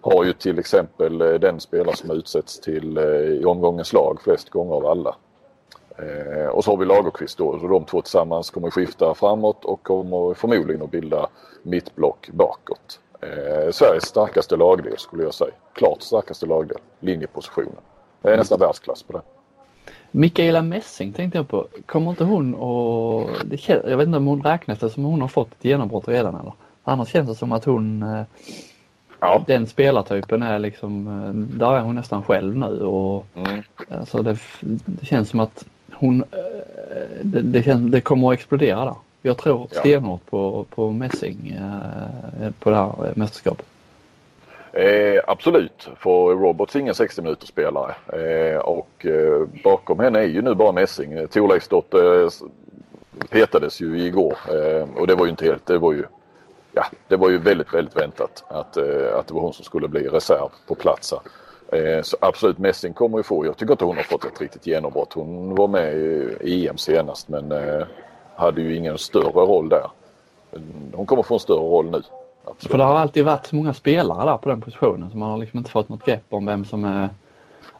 [0.00, 4.50] har ju till exempel eh, den spelare som utsätts till eh, i omgångens lag flest
[4.50, 5.16] gånger av alla.
[5.98, 9.82] Eh, och så har vi Lagerqvist då, så de två tillsammans kommer skifta framåt och
[9.82, 11.28] kommer förmodligen att bilda
[11.62, 13.00] mittblock bakåt.
[13.20, 15.52] Eh, Sveriges starkaste lagdel skulle jag säga.
[15.72, 17.80] Klart starkaste lagdel, linjepositionen.
[18.22, 19.22] Det är nästan världsklass på det.
[20.10, 21.66] Mikaela Messing tänkte jag på.
[21.86, 23.30] Kommer inte hon och...
[23.44, 26.34] Det, jag vet inte om hon räknas det som hon har fått ett genombrott redan
[26.34, 26.52] eller?
[26.84, 28.02] Annars känns det som att hon...
[28.02, 28.22] Eh,
[29.20, 29.44] ja.
[29.46, 31.06] Den spelartypen är liksom...
[31.06, 33.26] Eh, där är hon nästan själv nu och...
[33.34, 33.62] Mm.
[33.88, 36.20] Alltså det, det känns som att hon...
[36.20, 38.94] Eh, det, det, känns, det kommer att explodera där.
[39.22, 39.80] Jag tror ja.
[39.80, 41.58] stenhårt på, på Messing
[42.58, 43.66] på det här mästerskapet.
[44.72, 50.26] Eh, absolut, för Roberts är ingen 60 minuters spelare eh, och eh, bakom henne är
[50.26, 51.28] ju nu bara Messing.
[51.28, 52.28] Thorleifsdotter eh,
[53.28, 56.04] petades ju igår eh, och det var ju inte helt, det var ju
[56.72, 59.88] Ja, det var ju väldigt, väldigt väntat att, eh, att det var hon som skulle
[59.88, 61.20] bli reserv på plats här.
[61.78, 64.66] Eh, så absolut Messing kommer ju få, jag tycker inte hon har fått ett riktigt
[64.66, 65.12] genombrott.
[65.12, 65.94] Hon var med
[66.40, 67.86] i EM senast men eh,
[68.34, 69.90] hade ju ingen större roll där.
[70.92, 72.02] Hon kommer få en större roll nu.
[72.50, 72.70] Absolut.
[72.70, 75.38] För det har alltid varit så många spelare där på den positionen så man har
[75.38, 77.08] liksom inte fått något grepp om vem som är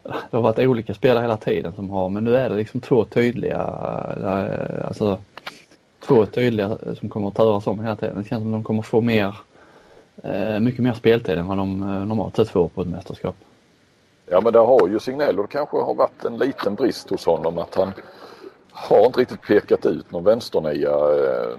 [0.03, 3.05] det har varit olika spelare hela tiden som har, men nu är det liksom två
[3.05, 3.59] tydliga,
[4.85, 5.19] alltså
[6.07, 8.23] två tydliga som kommer att turas om hela tiden.
[8.23, 9.37] Det känns som att de kommer få mer,
[10.23, 13.37] eh, mycket mer speltid än vad de eh, normalt sett får på ett mästerskap.
[14.27, 17.27] Ja men det har ju Signell och det kanske har varit en liten brist hos
[17.27, 17.93] honom att han
[18.73, 21.57] har inte riktigt pekat ut någon vänsternia eh,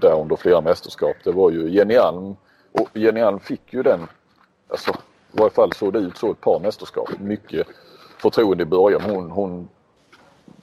[0.00, 1.16] där under flera mästerskap.
[1.24, 2.36] Det var ju Jenny Alm
[2.72, 4.00] och Jenny Alm fick ju den,
[4.68, 4.90] alltså
[5.32, 7.10] i varje fall såg det ut så ett par mästerskap.
[7.18, 7.66] Mycket
[8.18, 9.00] förtroende i början.
[9.00, 9.68] Hon, hon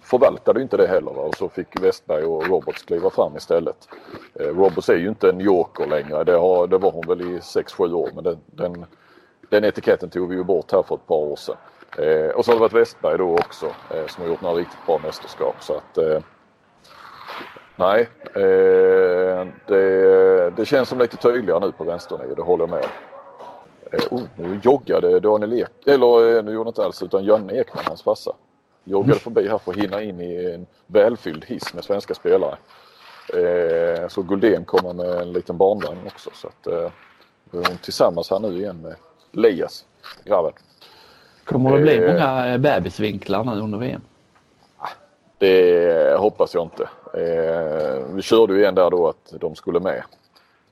[0.02, 3.88] förvaltade inte det heller och så fick Westberg och Roberts kliva fram istället.
[4.34, 6.24] Eh, Roberts är ju inte en joker längre.
[6.24, 8.86] Det, har, det var hon väl i 6-7 år men den, den,
[9.50, 11.56] den, etiketten tog vi ju bort här för ett par år sedan.
[11.98, 14.86] Eh, och så har det varit Westberg då också eh, som har gjort några riktigt
[14.86, 15.56] bra mästerskap.
[15.60, 16.20] Så att, eh,
[17.76, 22.86] Nej, eh, det, det, känns som lite tydligare nu på vänsternio, det håller jag med
[23.92, 27.84] eh, oh, Nu joggade Daniel Ek, eller eh, nu gjorde inte alls utan Janne Ekman,
[27.88, 28.32] hans farsa.
[28.84, 29.20] Joggade mm.
[29.20, 32.58] förbi här för att hinna in i en välfylld hiss med svenska spelare.
[33.34, 38.58] Eh, så Guldén kommer med en liten barnvagn också så att eh, tillsammans här nu
[38.58, 38.96] igen med
[39.32, 39.86] Lias,
[40.26, 40.54] grabben.
[41.44, 44.02] Kommer det bli eh, många bebisvinklar nu under VM?
[45.44, 46.90] Det hoppas jag inte.
[47.14, 50.04] Eh, vi körde ju en där då att de skulle med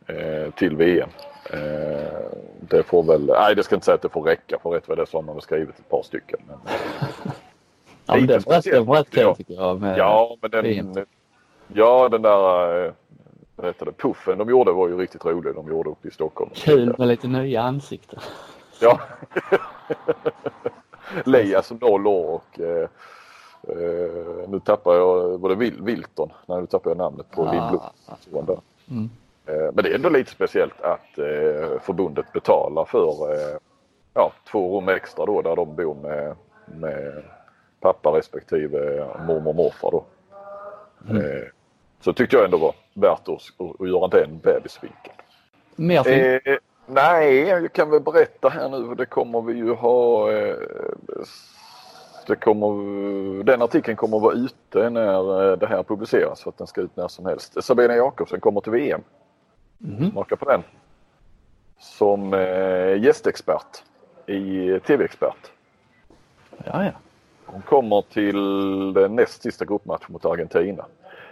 [0.07, 1.09] eh, till VM.
[1.53, 1.59] Eh,
[2.59, 4.97] det får väl, nej det ska inte säga att det får räcka för rätt vad
[4.97, 6.39] det är så har man väl skrivit ett par stycken.
[6.47, 6.57] Men,
[8.05, 8.47] ja, men det
[8.79, 9.81] var rätt kul tycker jag.
[9.81, 11.05] Med ja, men den,
[11.73, 12.93] ja, den där
[13.55, 15.55] det, puffen de gjorde var ju riktigt rolig.
[15.55, 16.51] De gjorde uppe i Stockholm.
[16.53, 18.19] Kul med lite nya ansikten.
[18.81, 18.99] Ja.
[21.25, 22.59] Leia som noll år och
[23.67, 26.31] eh, nu tappar jag, var det Wilton?
[26.45, 27.51] Nej nu tappar jag namnet på ah.
[27.51, 28.61] Lindblom.
[28.89, 29.09] Mm.
[29.45, 33.57] Eh, men det är ändå lite speciellt att eh, förbundet betalar för eh,
[34.13, 37.23] ja, två rum extra då där de bor med, med
[37.79, 40.03] pappa respektive mormor och morfar då.
[41.09, 41.25] Mm.
[41.25, 41.43] Eh,
[42.01, 45.15] så tyckte jag ändå var värt att, att göra den bebisvinkeln.
[45.75, 46.39] Mer film?
[46.45, 48.95] Eh, nej, jag kan väl berätta här nu.
[48.95, 50.29] Det kommer vi ju ha.
[52.27, 56.57] Det kommer, den artikeln kommer att vara ute när eh, det här publiceras för att
[56.57, 57.63] den ska ut när som helst.
[57.63, 59.01] Sabina Jakobsen kommer till VM.
[59.83, 60.11] Mm.
[60.11, 60.63] Smaka på den.
[61.79, 63.83] Som eh, gästexpert
[64.25, 65.51] i TV-expert.
[66.65, 66.91] Ja, ja.
[67.45, 70.85] Hon kommer till den näst sista gruppmatchen mot Argentina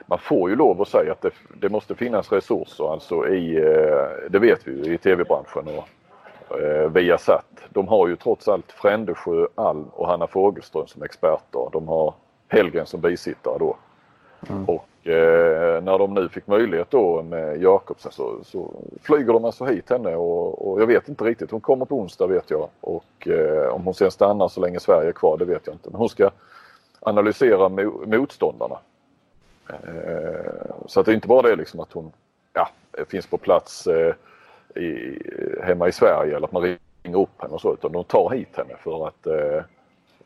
[0.10, 4.30] man får ju lov att säga att det, det måste finnas resurser alltså i, eh,
[4.30, 5.90] det vet vi ju, i tv-branschen och
[6.52, 7.46] eh, Viasat.
[7.70, 11.70] De har ju trots allt Frändesjö, Alm och Hanna Fogelström som experter.
[11.72, 12.14] De har
[12.48, 13.76] Hellgren som bisittare då.
[14.50, 14.66] Mm.
[14.66, 19.66] Och eh, när de nu fick möjlighet då med Jakobsen så, så flyger de alltså
[19.66, 21.52] hit henne och, och, jag vet inte riktigt.
[21.52, 25.10] Hon kommer på onsdag vet jag och eh, om hon sen stannar så länge Sverige
[25.10, 25.90] är kvar det vet jag inte.
[25.90, 26.30] Men hon ska
[27.02, 28.78] analysera mo motståndarna
[29.70, 32.12] Eh, så att det är inte bara det liksom att hon
[32.54, 32.70] ja,
[33.08, 34.14] finns på plats eh,
[34.76, 35.20] i,
[35.64, 38.58] hemma i Sverige eller att man ringer upp henne och så utan de tar hit
[38.58, 39.64] henne för att eh,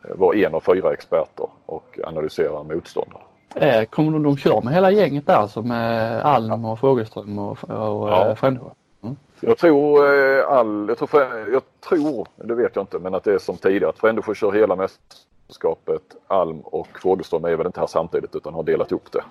[0.01, 3.21] vara en av fyra experter och analysera motståndare.
[3.56, 7.63] Eh, kommer de, de köra med hela gänget där alltså med Alm och Fogelström och,
[7.63, 8.36] och ja.
[8.36, 8.69] Frändesjö?
[9.03, 9.15] Mm.
[9.39, 10.08] Jag tror
[10.41, 13.89] all, jag tror, jag tror, det vet jag inte, men att det är som tidigare
[13.89, 16.01] att Frändesjö kör hela mästerskapet.
[16.27, 19.23] Alm och Fogelström är väl inte här samtidigt utan har delat upp det.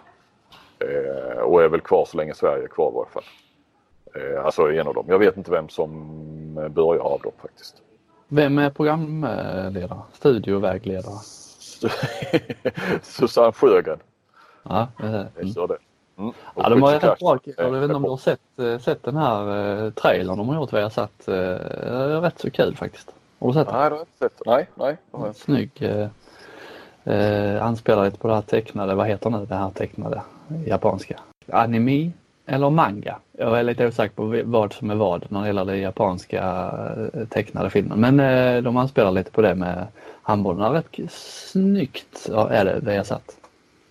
[0.78, 3.22] Eh, och är väl kvar så länge Sverige är kvar i varje fall.
[4.14, 5.04] Eh, alltså en av dem.
[5.08, 7.76] Jag vet inte vem som börjar av dem faktiskt.
[8.28, 9.98] Vem är programledare?
[10.12, 11.18] Studiovägledare?
[13.02, 13.98] Susanne Sjögren.
[14.62, 15.78] Ja, det är det.
[16.18, 16.32] Mm.
[16.56, 17.38] Ja, de har rätt bra.
[17.56, 20.56] Jag vet inte om du har sett, eh, sett den här eh, trailern de har
[20.56, 20.72] gjort.
[20.72, 21.28] Vi har satt.
[21.28, 23.14] Eh, rätt så kul faktiskt.
[23.38, 23.76] Har du sett den?
[23.76, 24.42] Nej, det har jag inte sett.
[24.46, 25.34] Nej, nej.
[25.34, 25.82] Snygg.
[25.82, 26.08] Eh,
[27.14, 30.22] eh, anspelar lite på det här tecknade, vad heter nu det här tecknade
[30.66, 31.20] japanska?
[31.52, 32.10] Anime
[32.46, 33.16] eller manga?
[33.32, 36.72] Jag är lite osäker på vad som är vad när det gäller den japanska
[37.14, 38.00] eh, tecknade filmen.
[38.00, 39.86] Men eh, de anspelar lite på det med
[40.22, 40.72] handbollen.
[40.72, 43.36] Rätt snyggt ja, är det, det jag satt.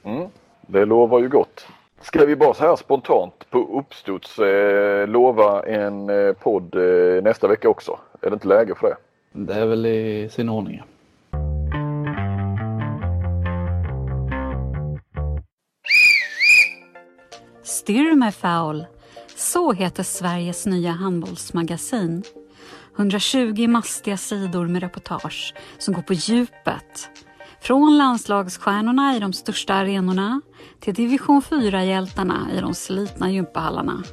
[0.03, 0.27] Mm,
[0.61, 1.67] det lovar ju gott.
[2.01, 7.47] Ska vi bara så här spontant på uppstuds eh, lova en eh, podd eh, nästa
[7.47, 7.99] vecka också?
[8.21, 8.97] Är det inte läge för det?
[9.31, 10.81] Det är väl i sin ordning.
[17.71, 18.86] Styrmefoul.
[19.36, 22.23] Så heter Sveriges nya handbollsmagasin.
[22.97, 27.10] 120 mastiga sidor med reportage som går på djupet.
[27.62, 30.41] Från landslagsstjärnorna i de största arenorna
[30.79, 34.03] till division 4-hjältarna i de slitna gympahallarna.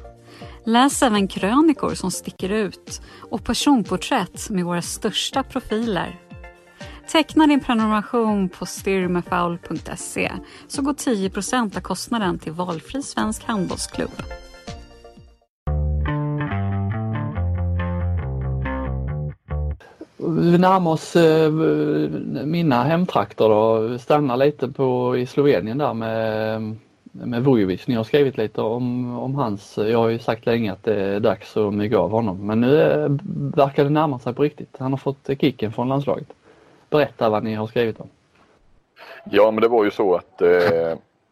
[0.65, 6.28] Läs även krönikor som sticker ut och personporträtt med våra största profiler.
[7.11, 10.31] Teckna din prenumeration på styrmefoul.se
[10.67, 11.31] så går 10
[11.77, 14.11] av kostnaden till valfri svensk handbollsklubb.
[20.17, 21.51] Vi närmar oss eh,
[22.45, 26.75] mina hemtrakter och Stannar lite på i Slovenien där med,
[27.11, 27.87] med Vujovic.
[27.87, 31.19] Ni har skrivit lite om, om hans, jag har ju sagt länge att det är
[31.19, 33.09] dags att mygga av honom men nu eh,
[33.55, 34.75] verkar det närma sig på riktigt.
[34.79, 36.27] Han har fått kicken från landslaget.
[36.89, 38.09] Berätta vad ni har skrivit om.
[39.31, 40.91] Ja men det var ju så att eh,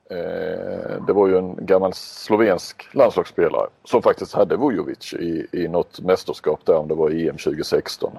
[0.10, 6.00] eh, det var ju en gammal slovensk landslagsspelare som faktiskt hade Vujovic i, i något
[6.00, 8.18] mästerskap där om det var EM 2016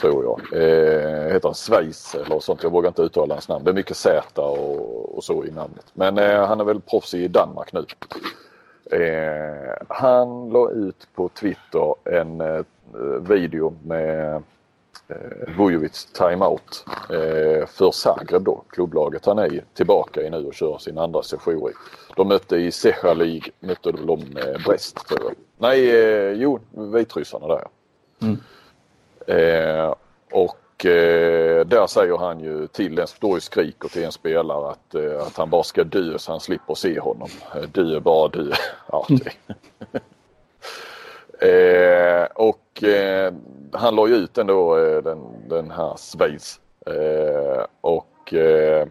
[0.00, 0.62] tror jag.
[0.62, 2.62] Eh, heter han Schweiz eller sånt.
[2.62, 3.64] Jag vågar inte uttala hans namn.
[3.64, 5.86] Det är mycket Z och, och så i namnet.
[5.92, 7.84] Men eh, han är väl proffs i Danmark nu.
[8.98, 12.64] Eh, han la ut på Twitter en eh,
[13.20, 14.42] video med
[15.56, 20.98] Vujovic timeout eh, för Zagreb då, klubblaget han är tillbaka i nu och kör sin
[20.98, 21.72] andra session i.
[22.16, 25.34] De mötte i Secha League, mötte de eh, Brest tror jag.
[25.58, 27.64] Nej, eh, jo, vitryssarna där
[28.22, 28.38] mm.
[29.26, 29.94] eh,
[30.32, 34.94] Och eh, där säger han ju till en, står ju skriker till en spelare att,
[34.94, 37.28] eh, att han bara ska dö så han slipper se honom.
[37.54, 38.52] Eh, dö bara dö.
[38.86, 39.06] ja.
[41.42, 43.32] Eh, och eh,
[43.72, 46.60] han la ju ut den eh, den, den här Schweiz.
[46.86, 48.86] Eh, och eh,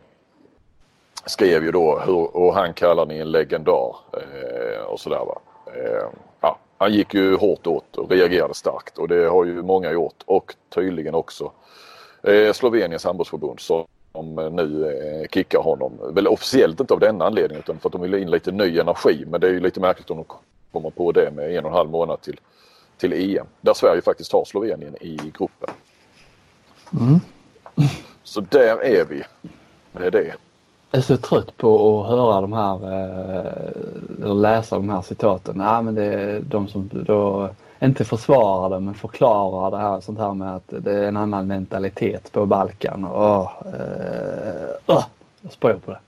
[1.25, 5.41] skrev ju då hur, och han kallar ni en legendar eh, och sådär va.
[5.75, 6.07] Eh,
[6.41, 10.23] ja, han gick ju hårt åt och reagerade starkt och det har ju många gjort
[10.25, 11.51] och tydligen också
[12.23, 13.85] eh, Sloveniens handbollsförbund som
[14.51, 15.99] nu eh, kickar honom.
[16.13, 19.25] Väl officiellt inte av denna anledning utan för att de vill in lite ny energi
[19.27, 20.25] men det är ju lite märkligt om de
[20.71, 22.39] kommer på det med en och en halv månad till,
[23.01, 25.69] till EM där Sverige faktiskt har Slovenien i gruppen.
[26.99, 27.19] Mm.
[28.23, 29.23] Så där är vi
[29.91, 30.33] med det.
[30.91, 35.57] Jag är så trött på att höra de här, eh, eller läsa de här citaten.
[35.57, 40.19] Nej, men det är de som då inte försvarar det men förklarar det här sånt
[40.19, 43.05] här med att det är en annan mentalitet på Balkan.
[43.05, 45.03] Och, eh, uh,
[45.41, 45.99] jag spår på det.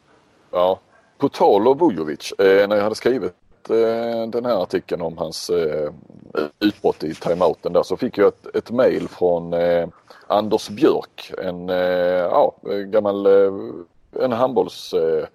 [0.51, 0.79] Ja,
[1.17, 3.34] på tal om Vujovic, eh, när jag hade skrivit
[3.69, 5.91] eh, den här artikeln om hans eh,
[6.60, 9.88] utbrott i timeouten där så fick jag ett, ett mail från eh,
[10.28, 13.54] Anders Björk, en eh, ja, gammal eh,
[14.19, 15.28] en handbolls eh,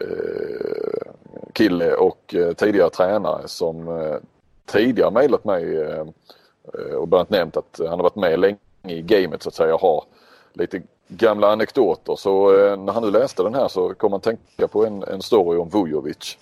[0.00, 1.12] eh,
[1.52, 4.18] kille och tidigare tränare som
[4.66, 5.88] tidigare mejlat mig
[6.96, 9.74] och bland annat nämnt att han har varit med länge i gamet så att säga
[9.74, 10.04] och har
[10.52, 12.16] lite gamla anekdoter.
[12.16, 15.58] Så när han nu läste den här så kom han tänka på en, en story
[15.58, 16.38] om Vujovic.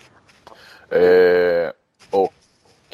[0.88, 1.70] Eh,
[2.10, 2.32] och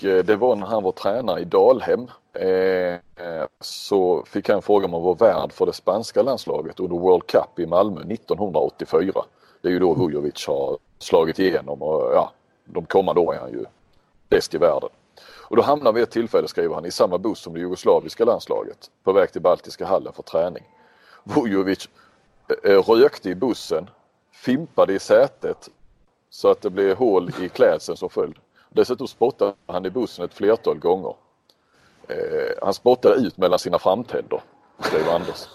[0.05, 2.11] Eh, det var när han var tränare i Dalhem.
[2.33, 6.97] Eh, eh, så fick han fråga om att vara värd för det spanska landslaget under
[6.97, 9.25] World Cup i Malmö 1984.
[9.63, 12.33] Det är ju då Vujovic har slagit igenom och ja,
[12.65, 13.65] de kommande åren är han ju
[14.29, 14.89] bäst i världen.
[15.49, 18.91] Och då hamnar vid ett tillfälle, skriver han, i samma buss som det jugoslaviska landslaget
[19.05, 20.65] på väg till Baltiska hallen för träning.
[21.25, 21.89] Vujovic
[22.65, 23.91] rökte i bussen,
[24.33, 25.69] fimpade i sätet
[26.31, 28.37] så att det blev hål i klädseln som följd.
[28.69, 31.15] Dessutom spottade han i bussen ett flertal gånger.
[32.09, 32.17] Eh,
[32.63, 34.41] han spottade ut mellan sina framtänder,
[34.79, 35.49] skriver Anders.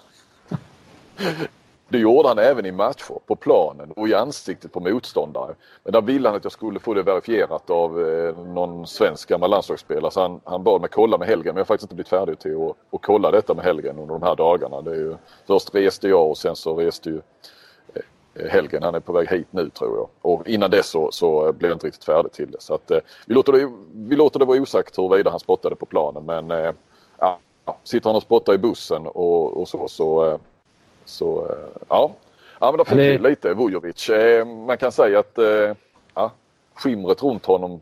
[1.93, 5.55] Det gjorde han även i matcher, på planen och i ansiktet på motståndare.
[5.83, 9.49] Men där ville han att jag skulle få det verifierat av eh, någon svensk gammal
[9.49, 10.11] landslagsspelare.
[10.11, 12.39] Så han, han bad mig kolla med Helgen men jag har faktiskt inte blivit färdig
[12.39, 14.81] till att, att kolla detta med Helgen under de här dagarna.
[14.81, 15.15] Det är ju,
[15.47, 17.21] först reste jag och sen så reste ju
[18.49, 18.83] helgen.
[18.83, 20.09] Han är på väg hit nu tror jag.
[20.21, 22.61] Och innan dess så, så blev jag inte riktigt färdig till det.
[22.61, 25.85] Så att, eh, vi, låter det vi låter det vara osagt huruvida han spottade på
[25.85, 26.25] planen.
[26.25, 26.71] Men eh,
[27.19, 27.39] ja,
[27.83, 30.37] sitter han och spottar i bussen och, och så så, eh,
[31.05, 32.11] så eh, ja.
[32.59, 34.09] Ja men då fick vi lite Vujovic.
[34.09, 35.37] Eh, man kan säga att
[36.13, 36.31] ja,
[36.73, 37.81] skimret runt honom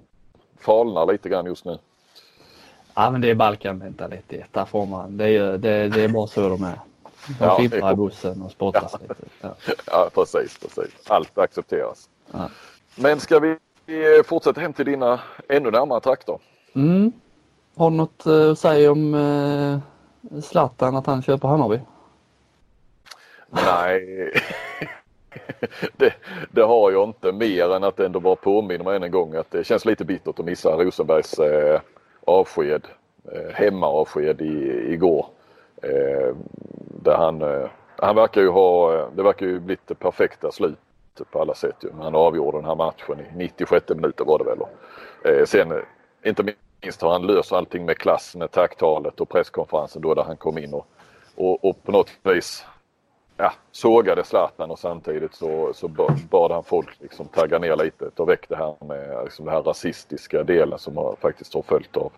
[0.60, 1.78] falnar lite grann just nu.
[2.94, 4.46] Ja men det är Balkan-mentalitet.
[4.52, 5.18] Där får man.
[5.18, 6.80] Det är, det, det är bara så de är.
[7.28, 9.00] De ja, fimpar i bussen och spottas ja.
[9.02, 9.16] lite.
[9.42, 9.56] Ja.
[9.86, 10.94] ja, precis, precis.
[11.08, 12.10] Allt accepteras.
[12.32, 12.50] Ja.
[12.96, 13.58] Men ska vi
[14.26, 16.40] fortsätta hem till dina ännu närmare trakter?
[16.76, 17.12] Mm.
[17.76, 21.80] Har du något att säga om eh, Zlatan att han köper Hammarby?
[23.50, 24.32] Nej,
[25.98, 26.14] det,
[26.52, 29.52] det, har jag inte mer än att ändå bara påminna mig än en gång att
[29.52, 31.82] det känns lite bittert att missa Rosenbergs eh,
[32.26, 32.88] avsked,
[33.32, 35.26] eh, hemmaavsked i, igår.
[35.82, 36.36] Eh,
[37.04, 41.32] där han, eh, han verkar ju ha, eh, det verkar ju blivit det perfekta slutet
[41.32, 41.90] på alla sätt ju.
[42.02, 44.60] Han avgjorde den här matchen i 96 minuter var det väl.
[45.24, 45.78] Eh, sen eh,
[46.24, 46.44] inte
[46.82, 50.58] minst har han löst allting med klass med tacktalet och presskonferensen då där han kom
[50.58, 50.88] in och,
[51.36, 52.66] och, och på något vis
[53.38, 55.88] ja, sågade Zlatan och samtidigt så, så
[56.30, 59.62] bad han folk liksom tagga ner lite, ta väck det här med liksom den här
[59.62, 62.12] rasistiska delen som har, faktiskt har följt av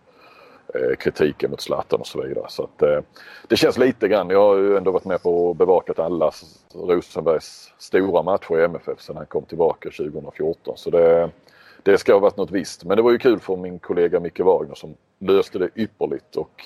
[0.76, 2.46] Eh, kritiken mot Zlatan och så vidare.
[2.50, 3.00] Så att, eh,
[3.48, 4.30] det känns lite grann.
[4.30, 6.32] Jag har ju ändå varit med på och bevakat alla
[6.74, 10.78] Rosenbergs stora matcher i MFF sedan han kom tillbaka 2014.
[10.78, 11.30] Så det,
[11.84, 12.84] det ska ha varit något visst.
[12.84, 16.36] Men det var ju kul för min kollega Micke Wagner som löste det ypperligt.
[16.36, 16.66] Och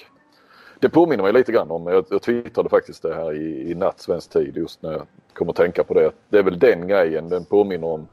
[0.80, 4.00] det påminner mig lite grann om, jag, jag twittrade faktiskt det här i, i natt
[4.00, 5.02] svensk tid just när jag
[5.34, 6.12] kom att tänka på det.
[6.30, 8.08] Det är väl den grejen, den påminner om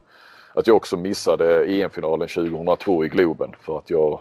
[0.53, 4.19] att jag också missade EM-finalen 2002 i Globen för att jag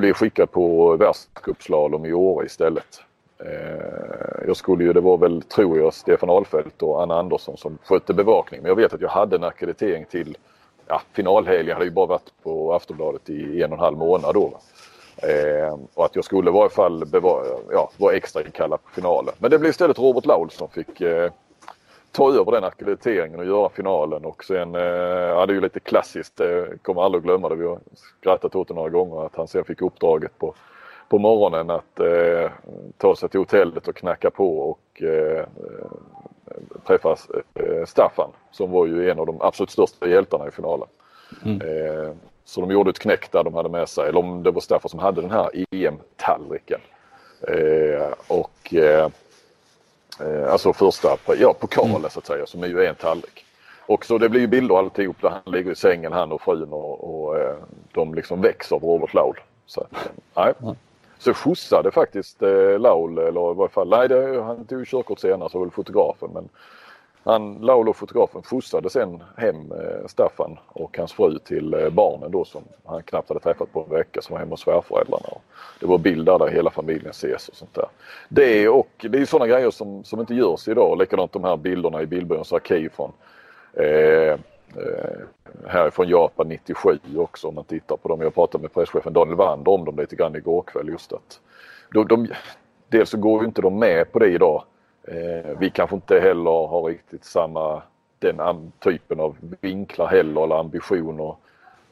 [0.00, 3.02] blev skickad på världscupslalom i år istället.
[3.38, 7.78] Eh, jag skulle ju, det var väl, tror jag, Stefan Ahlfeldt och Anna Andersson som
[7.84, 8.62] skötte bevakning.
[8.62, 10.36] Men jag vet att jag hade en akkreditering till
[10.86, 11.68] ja, finalhelg.
[11.68, 14.58] Jag hade ju bara varit på Aftonbladet i en och en halv månad då.
[15.16, 17.04] Eh, och att jag skulle i varje fall
[17.72, 19.34] ja, vara extra inkallad på finalen.
[19.38, 21.30] Men det blev istället Robert Laul som fick eh,
[22.12, 25.80] ta över den akkrediteringen och göra finalen och sen, eh, ja det är ju lite
[25.80, 27.78] klassiskt, eh, kommer aldrig glömma det, vi har
[28.20, 30.54] skrattat åt det några gånger, att han sen fick uppdraget på,
[31.08, 32.50] på morgonen att eh,
[32.98, 35.44] ta sig till hotellet och knacka på och eh,
[36.86, 37.16] träffa
[37.54, 40.88] eh, Staffan som var ju en av de absolut största hjältarna i finalen.
[41.44, 41.60] Mm.
[41.60, 42.10] Eh,
[42.44, 44.88] så de gjorde ett knäck där de hade med sig, eller om det var Staffan
[44.88, 46.80] som hade den här EM-tallriken
[47.48, 48.74] Eh, och
[50.20, 52.10] eh, eh alltså första, ja pokalen mm.
[52.10, 53.44] så att säga som är ju en tallrik.
[53.86, 56.72] Och så det blir ju bilder alltihop där han ligger i sängen han och frun
[56.72, 57.56] och, och eh,
[57.92, 59.40] de liksom växer av Robert Laul.
[59.66, 60.52] Så, att, nej.
[60.62, 60.74] Mm.
[61.18, 65.50] så skjutsade faktiskt eh, Laul, eller i varje fall, nej det, han tog körkort senare
[65.50, 66.48] så var det fotografen men
[67.24, 72.44] han, Laulo, fotografen skjutsade sen hem eh, Staffan och hans fru till eh, barnen då
[72.44, 75.28] som han knappt hade träffat på en vecka som var hemma hos svärföräldrarna.
[75.80, 77.86] Det var bilder där hela familjen ses och sånt där.
[78.28, 80.98] Det är, och, det är sådana grejer som, som inte görs idag.
[80.98, 83.12] Likadant de här bilderna i bildbyråns arkiv från
[83.72, 84.36] eh, eh
[85.66, 88.20] härifrån Japan 97 också om man tittar på dem.
[88.20, 91.40] Jag pratade med presschefen Daniel Wander om dem lite grann igår kväll just att
[91.92, 92.28] de, de,
[92.88, 94.64] dels så går ju inte de med på det idag
[95.04, 97.82] Eh, vi kanske inte heller har riktigt samma
[98.18, 101.34] den typen av vinklar heller eller ambitioner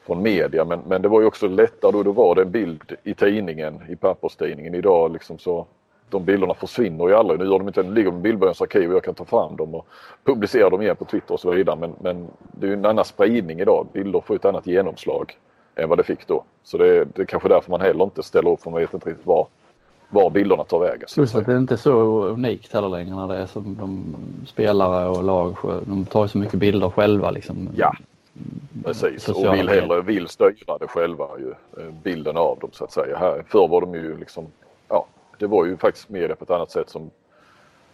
[0.06, 0.64] från media.
[0.64, 2.02] Men, men det var ju också lättare då.
[2.02, 4.74] Då var det en bild i tidningen, i papperstidningen.
[4.74, 5.66] Idag liksom så
[6.10, 7.40] de bilderna försvinner ju aldrig.
[7.40, 9.86] Nu gör de inte, de ligger med arkiv och jag kan ta fram dem och
[10.24, 11.76] publicera dem igen på Twitter och så vidare.
[11.76, 13.86] Men, men det är ju en annan spridning idag.
[13.92, 15.38] Bilder får ett annat genomslag
[15.76, 16.44] än vad det fick då.
[16.62, 19.10] Så det, det är kanske därför man heller inte ställer upp för man vet inte
[19.10, 19.46] riktigt var
[20.10, 21.08] var bilderna tar vägen.
[21.14, 21.92] Plus att det är inte så
[22.24, 25.56] unikt heller längre när det är som de spelare och lag.
[25.86, 27.68] De tar så mycket bilder själva liksom.
[27.76, 27.94] Ja,
[28.84, 31.50] precis och vill hellre vill styra det själva ju.
[31.82, 33.18] Eh, bilden av dem så att säga.
[33.18, 34.46] Här, förr var de ju liksom,
[34.88, 35.06] ja
[35.38, 37.10] det var ju faktiskt media på ett annat sätt som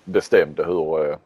[0.05, 1.17] bestämde hur eh,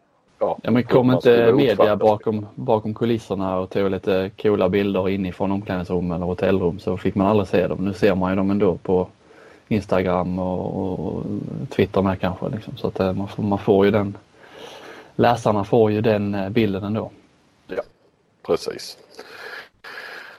[0.43, 5.53] Ja, ja men kom inte media bakom, bakom kulisserna och tog lite coola bilder inifrån
[5.53, 7.85] omklädningsrum eller hotellrum så fick man aldrig se dem.
[7.85, 9.09] Nu ser man ju dem ändå på
[9.71, 11.25] Instagram och, och
[11.71, 12.49] Twitter med kanske.
[12.49, 12.77] Liksom.
[12.77, 14.17] Så att eh, man får, man får ju den,
[15.17, 17.11] läsarna får ju den eh, bilden ändå.
[17.67, 17.83] Ja,
[18.47, 18.99] precis.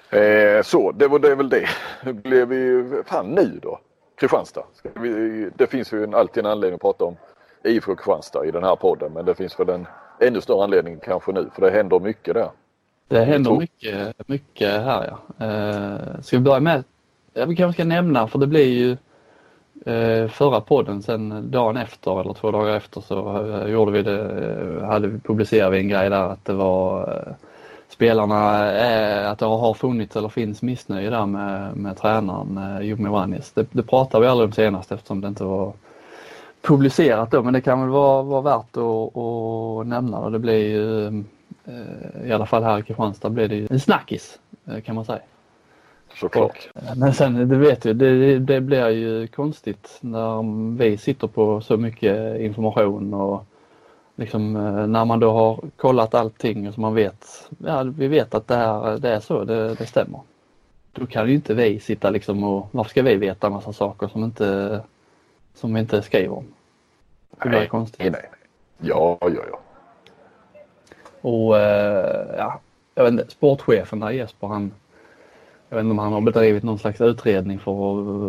[0.09, 1.69] Eh, så det var det väl det.
[2.01, 3.79] Hur blev vi, fan nu då?
[4.15, 4.63] Kristianstad.
[4.93, 7.15] Vi, det finns ju alltid en anledning att prata om
[7.63, 9.87] IFK Kristianstad i den här podden men det finns väl en
[10.19, 12.49] ännu större anledning kanske nu för det händer mycket där.
[13.07, 15.45] Det händer mycket, mycket här ja.
[15.45, 16.83] Eh, ska vi börja med,
[17.33, 18.97] vi kanske ska nämna för det blir ju
[19.85, 24.19] Eh, förra podden sen dagen efter eller två dagar efter så eh, gjorde vi det,
[24.21, 27.35] eh, hade publicerade vi en grej där att det var
[27.89, 28.49] spelarna,
[29.29, 33.51] att det har funnits eller finns missnöje där med, med tränaren Jumi Wannis.
[33.51, 35.73] Det, det pratade vi aldrig om senast eftersom det inte var
[36.61, 40.69] publicerat då men det kan väl vara, vara värt att, att nämna och Det blir
[40.69, 41.23] ju,
[42.25, 44.39] i alla fall här i Kristianstad blir det ju en snackis
[44.85, 45.21] kan man säga.
[46.15, 46.69] Såklart.
[46.95, 50.43] Men sen, du vet ju, det, det blir ju konstigt när
[50.77, 53.45] vi sitter på så mycket information och
[54.15, 58.35] liksom eh, när man då har kollat allting och så man vet, ja vi vet
[58.35, 60.19] att det här det är så, det, det stämmer.
[60.93, 64.07] Då kan ju inte vi sitta liksom och, varför ska vi veta en massa saker
[64.07, 64.81] som inte,
[65.53, 66.45] som vi inte skriver om?
[67.43, 67.99] Det blir konstigt.
[67.99, 68.29] Nej, nej.
[68.77, 69.59] Ja, ja, ja.
[71.21, 72.59] Och eh, ja,
[72.95, 74.71] jag vet inte, sportchefen där Jesper han
[75.71, 77.71] jag vet inte om han har bedrivit någon slags utredning för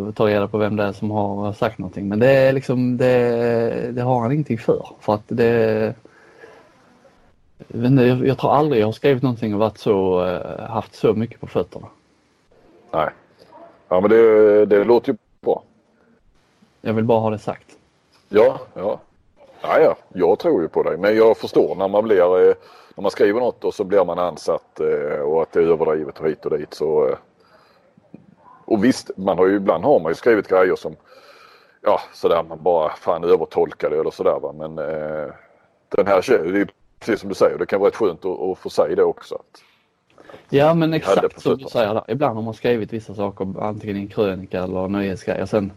[0.09, 2.07] att ta reda på vem det är som har sagt någonting.
[2.07, 4.87] Men det är liksom, det, det har han ingenting för.
[4.99, 5.95] För att det...
[7.67, 11.39] Jag, jag tror aldrig jag har skrivit någonting och varit så, eh, haft så mycket
[11.39, 11.87] på fötterna.
[12.91, 13.09] Nej.
[13.89, 15.63] Ja men det, det låter ju bra.
[16.81, 17.77] Jag vill bara ha det sagt.
[18.29, 18.99] Ja, ja.
[19.61, 20.97] Ja, ja, jag tror ju på dig.
[20.97, 22.55] Men jag förstår när man blir, eh,
[22.95, 26.19] när man skriver något och så blir man ansatt eh, och att det är överdrivet
[26.19, 27.15] och hit och dit så
[28.73, 30.95] och visst, man har ju ibland har man ju skrivit grejer som
[31.81, 34.53] ja sådär man bara fan övertolkar det eller sådär va.
[34.53, 35.33] Men eh,
[35.89, 36.67] den här tjejen, det är
[36.99, 39.35] precis som du säger, det kan vara rätt skönt att, att få säga det också.
[39.35, 39.63] Att,
[40.49, 42.03] ja men exakt som du säger där.
[42.07, 45.45] Ibland har man skrivit vissa saker antingen i en krönika eller nöjesgrejer.
[45.45, 45.71] Sen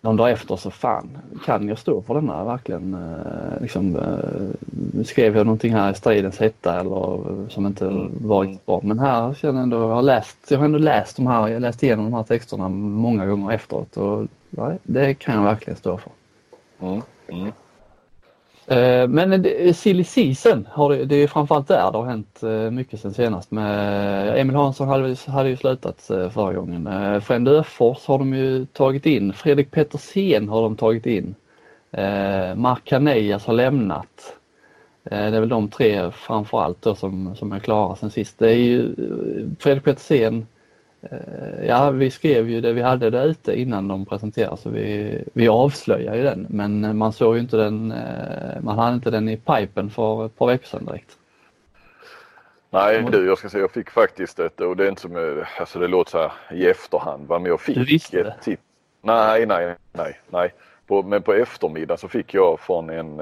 [0.00, 2.94] någon dag efter så fan, kan jag stå för denna verkligen?
[2.94, 8.12] Eh, liksom, eh, skrev jag någonting här i stridens hetta eller som inte mm.
[8.20, 8.80] var bra.
[8.82, 11.62] Men här känner jag ändå, jag har läst, jag har ändå läst de här, jag
[11.62, 15.98] läst igenom de här texterna många gånger efteråt och ja, det kan jag verkligen stå
[15.98, 16.12] för.
[16.80, 17.02] Mm.
[17.28, 17.52] Mm.
[18.70, 19.44] Eh, men
[19.74, 23.50] silly season, har det, det är framförallt där det har hänt eh, mycket sen senast.
[23.50, 26.88] Med Emil Hansson hade, hade ju slutat eh, förra gången.
[27.20, 29.32] Frend Öfors har de ju tagit in.
[29.32, 31.34] Fredrik Petersen har de tagit in.
[32.56, 34.36] Mark Canejas har lämnat.
[35.02, 38.38] Det är väl de tre framförallt då som, som är klara sen sist.
[38.38, 38.94] Det är ju
[39.58, 40.46] Fredrik Petersen
[41.66, 45.48] ja, vi skrev ju det vi hade där ute innan de presenterade så vi, vi
[45.48, 49.36] avslöjade ju den men man såg ju inte den, eh, man hade inte den i
[49.36, 51.16] pipen för ett par veckor sedan direkt.
[52.70, 55.78] Nej du, jag ska säga jag fick faktiskt ett, och det är inte som, alltså
[55.78, 58.62] det låter så här i efterhand va, men jag fick du visste ett tips.
[59.02, 60.54] Nej, nej, nej, nej.
[60.86, 63.20] på, men på eftermiddag så fick jag från en,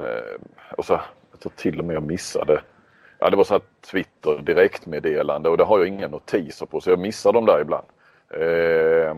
[0.76, 1.00] och så,
[1.30, 2.60] jag tror till och med jag missade
[3.18, 6.90] Ja, det var så här Twitter direktmeddelande och det har jag inga notiser på så
[6.90, 7.86] jag missar dem där ibland.
[8.30, 9.16] Eh,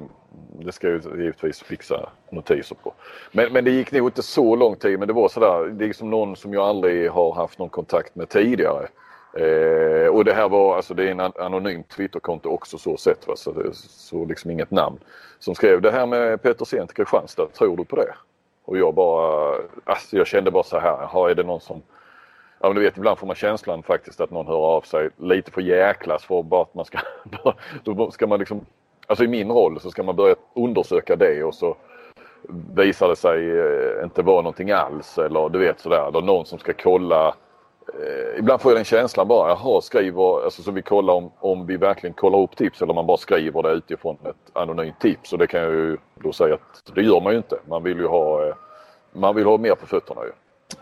[0.65, 2.95] det ska jag givetvis fixa notiser på.
[3.33, 5.89] Men, men det gick nog inte så lång tid men det var sådär, det är
[5.89, 8.89] liksom någon som jag aldrig har haft någon kontakt med tidigare.
[9.35, 13.37] Eh, och det här var, alltså det är en anonym Twitterkonto också så sett va?
[13.37, 14.99] så det så liksom inget namn.
[15.39, 18.15] Som skrev det här med Petersen till Kristianstad, tror du på det?
[18.65, 21.83] Och jag bara, alltså jag kände bara så här, jaha är det någon som
[22.63, 25.51] Ja men du vet ibland får man känslan faktiskt att någon hör av sig lite
[25.51, 26.99] för jäklas för bara att man ska,
[27.85, 28.67] då ska man liksom,
[29.07, 31.77] alltså i min roll så ska man börja undersöka det och så
[32.75, 36.59] visar det sig eh, inte vara någonting alls eller du vet sådär, eller någon som
[36.59, 37.29] ska kolla
[37.89, 41.67] eh, Ibland får jag den känslan bara, jaha skriver, alltså så vi kollar om, om
[41.67, 45.33] vi verkligen kollar upp tips eller om man bara skriver det utifrån ett anonymt tips
[45.33, 47.59] och det kan jag ju då säga att det gör man ju inte.
[47.69, 48.55] Man vill ju ha, eh,
[49.13, 50.33] man vill ha mer på fötterna ju.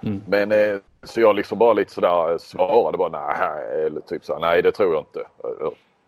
[0.03, 0.23] Mm.
[0.27, 4.63] Men eh, så jag liksom bara lite sådär svarade bara nej, eller typ så nej
[4.63, 5.25] det tror jag inte.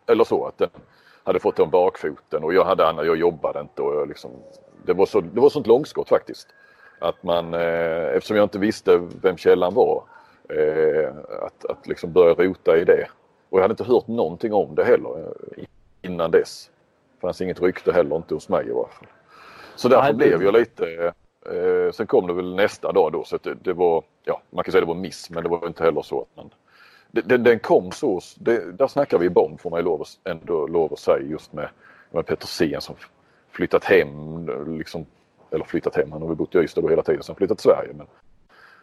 [0.06, 0.70] Eller så att den
[1.24, 4.30] hade fått den bakfoten och jag hade Anna, jag jobbade inte och jag liksom,
[4.84, 6.48] det var så, det var sånt långskott faktiskt.
[6.98, 10.02] Att man, eh, eftersom jag inte visste vem källan var,
[10.48, 11.08] eh,
[11.42, 13.08] att, att liksom börja rota i det.
[13.50, 15.18] Och jag hade inte hört någonting om det heller
[15.56, 15.64] eh,
[16.02, 16.70] innan dess.
[17.14, 19.06] Det fanns inget rykte heller, inte hos mig i varje fall.
[19.74, 21.12] Så därför Nej, blev jag lite
[21.46, 24.64] Eh, sen kom det väl nästa dag då så att det, det, var, ja man
[24.64, 26.50] kan säga det var miss men det var inte heller så att man
[27.10, 30.92] den, den kom så, det, där snackar vi bomb får man ju lov, ändå lov
[30.92, 31.68] att säga just med,
[32.10, 32.96] med Petersen som
[33.50, 34.46] flyttat hem,
[34.78, 35.06] liksom,
[35.50, 37.70] eller flyttat hem, han har väl bott i Ystad då hela tiden, sen flyttat till
[37.70, 37.92] Sverige.
[37.92, 38.06] Men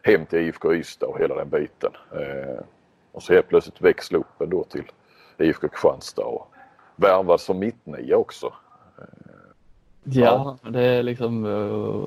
[0.03, 1.91] hem till IFK Ystad och hela den biten.
[2.11, 2.63] Eh,
[3.11, 4.91] och så helt plötsligt växla upp då till
[5.37, 6.51] IFK Kristianstad och
[6.95, 8.53] värvad som mittnia också.
[8.97, 9.26] Eh,
[10.11, 12.05] Ja, det är liksom uh,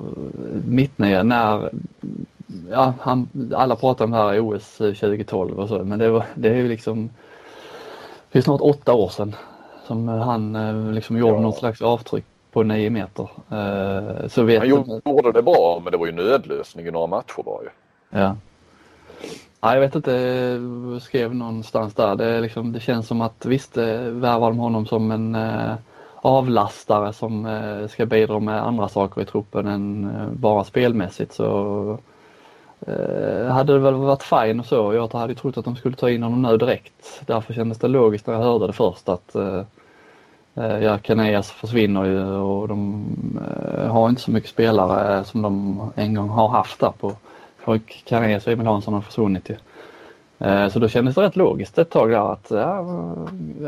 [0.65, 1.69] mittnia när
[2.69, 6.49] ja, han, alla pratar om det här OS 2012 och så men det, var, det
[6.49, 7.09] är ju liksom
[8.31, 9.35] det är snart åtta år sedan
[9.87, 11.41] som han uh, liksom gjorde ja.
[11.41, 13.29] något slags avtryck på nio meter.
[13.51, 17.43] Uh, så vet han gjorde det bra men det var ju nödlösning i några matcher
[17.45, 17.69] bara ju.
[18.09, 18.35] Ja.
[19.61, 20.11] Ja, jag vet inte,
[20.91, 22.15] jag skrev någonstans där.
[22.15, 25.37] Det, liksom, det känns som att visst värvar de honom som en
[26.21, 31.97] avlastare som eh, ska bidra med andra saker i truppen än eh, bara spelmässigt så
[32.87, 34.93] eh, hade det väl varit fine och så.
[34.93, 37.21] Jag hade trott att de skulle ta in honom nu direkt.
[37.25, 39.35] Därför kändes det logiskt när jag hörde det först att
[40.81, 43.05] Ja, Kaneas försvinner ju och de
[43.89, 47.15] har inte så mycket spelare som de en gång har haft där på.
[48.05, 49.55] Kaneas och Emil Hansson har försvunnit ju.
[50.41, 52.85] Eh, så då kändes det rätt logiskt ett tag där att, ja,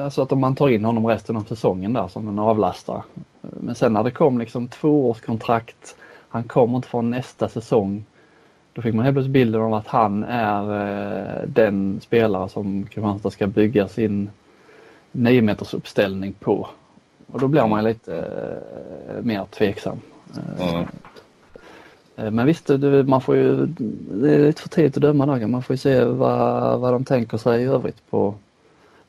[0.04, 3.04] alltså att om man tar in honom resten av säsongen där som en avlastare.
[3.42, 5.96] Men sen när det kom liksom tvåårskontrakt,
[6.30, 8.06] han kommer inte från nästa säsong.
[8.74, 10.64] Då fick man helt plötsligt bilden av att han är
[11.42, 14.30] eh, den spelare som Kristianstad ska bygga sin
[15.12, 16.68] 9 uppställning på.
[17.28, 20.00] Och då blir man lite eh, mer tveksam.
[20.60, 20.86] Mm.
[22.16, 22.70] Eh, men visst,
[23.06, 25.48] man får ju, det är lite för tidigt att döma där.
[25.48, 28.36] Man får ju se vad, vad de tänker sig i övrigt på.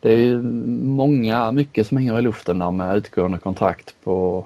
[0.01, 0.43] Det är ju
[0.83, 4.45] många, mycket som hänger i luften där med utgående kontrakt på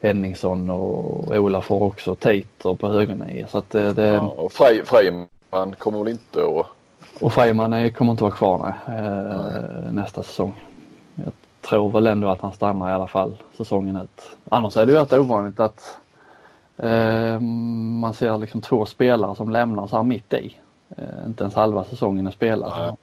[0.00, 3.46] Henningsson och Ola får också Tater på högernio.
[3.48, 4.06] Så att det, det...
[4.06, 6.66] Ja, och Frej, Frejman kommer väl inte att...
[7.20, 10.52] Och Frejman kommer inte vara kvar nej, eh, nästa säsong.
[11.14, 14.30] Jag tror väl ändå att han stannar i alla fall säsongen ut.
[14.48, 16.09] Annars är det ju rätt ovanligt att Eh,
[18.00, 20.56] man ser liksom två spelare som lämnar så här mitt i.
[20.96, 22.96] Eh, inte ens halva säsongen är spelad.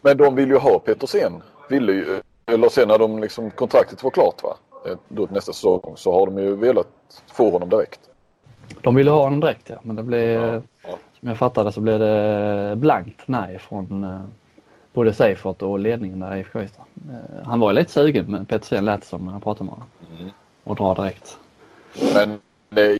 [0.00, 1.32] Men de vill ju ha Petersen.
[1.68, 4.56] Ville ju, eller sen när de liksom, kontraktet var klart va?
[4.86, 8.00] Eh, då nästa säsong så har de ju velat få honom direkt.
[8.82, 10.98] De ville ha honom direkt ja men det blev ja, ja.
[11.20, 14.18] som jag fattade så blev det blankt nej från
[14.92, 16.58] både Seifert och ledningen där i IFK
[17.44, 19.88] Han var ju lite sugen men Petersen lät som när jag pratade med honom.
[20.18, 20.30] Mm.
[20.64, 21.38] Och dra direkt.
[22.14, 22.38] Men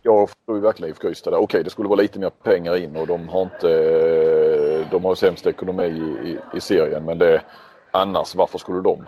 [0.02, 1.38] jag förstår ju verkligen IFK Ystad.
[1.38, 4.84] Okej, det skulle vara lite mer pengar in och de har inte...
[4.90, 7.42] De har sämst ekonomi i, i, i serien men det...
[7.90, 9.06] Annars, varför skulle de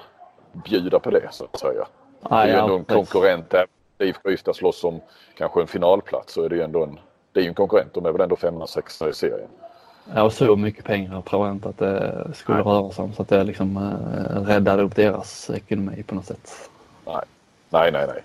[0.64, 1.86] bjuda på det så att säga?
[2.22, 3.50] Ah, det är ju ändå en konkurrent.
[3.50, 3.66] Där
[3.98, 5.00] IFK Ystad slåss om
[5.34, 6.98] kanske en finalplats så är det ju ändå en...
[7.32, 7.94] Det är ju en konkurrent.
[7.94, 9.48] De är väl ändå femma, sexa i serien.
[10.14, 12.66] Ja, och så mycket pengar tror jag inte att det skulle Nej.
[12.66, 16.70] röra sig om så att det liksom äh, räddar upp deras ekonomi på något sätt.
[17.06, 17.24] Nej,
[17.70, 18.06] nej, nej.
[18.06, 18.22] nej.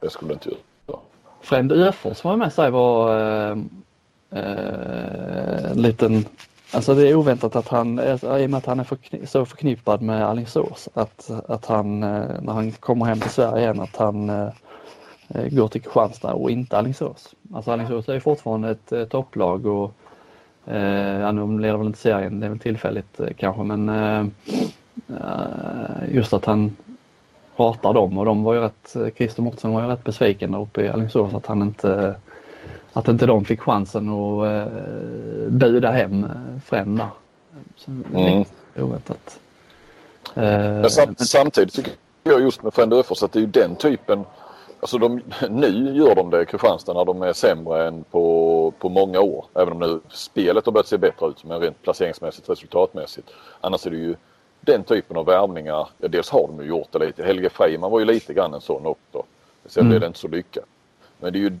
[0.00, 0.60] Det skulle det inte göra.
[1.40, 3.56] Fränd Öfors var med sig var eh,
[4.30, 6.24] eh, en liten
[6.72, 10.02] Alltså det är oväntat att han, i och med att han är förkni så förknippad
[10.02, 14.30] med Alingsås, att, att han eh, när han kommer hem till Sverige igen att han
[14.30, 14.48] eh,
[15.28, 17.34] eh går till Kristianstad och inte Alingsås.
[17.54, 19.92] Alltså Alingsås är ju fortfarande ett eh, topplag och
[20.66, 24.26] eh, ja, nu leder väl inte serien, det är väl tillfälligt eh, kanske men eh,
[25.08, 26.76] eh just att han
[27.58, 30.82] pratar dem och de var ju rätt, Christer Mårtensson var ju rätt besviken där uppe
[30.82, 32.14] i Alingsås att han inte
[32.92, 34.66] att inte de fick chansen att eh,
[35.48, 36.26] buda hem
[36.64, 37.08] Frän där.
[38.14, 38.44] Mm.
[38.76, 39.40] Oväntat.
[40.34, 41.92] Men samt, samtidigt tycker
[42.22, 44.24] jag just med Frände Öfors att det är ju den typen
[44.80, 48.88] Alltså de, nu gör de det i Kristianstad när de är sämre än på, på
[48.88, 49.44] många år.
[49.54, 53.30] Även om nu spelet har börjat se bättre ut men rent placeringsmässigt, resultatmässigt.
[53.60, 54.16] Annars är det ju
[54.72, 55.88] den typen av värvningar.
[55.98, 57.24] Ja, dels har de ju gjort det lite.
[57.24, 59.24] Helge Freiman var ju lite grann en sån också.
[59.66, 59.90] Sen mm.
[59.90, 60.64] blev det inte så lyckat.
[61.20, 61.52] Men det är ju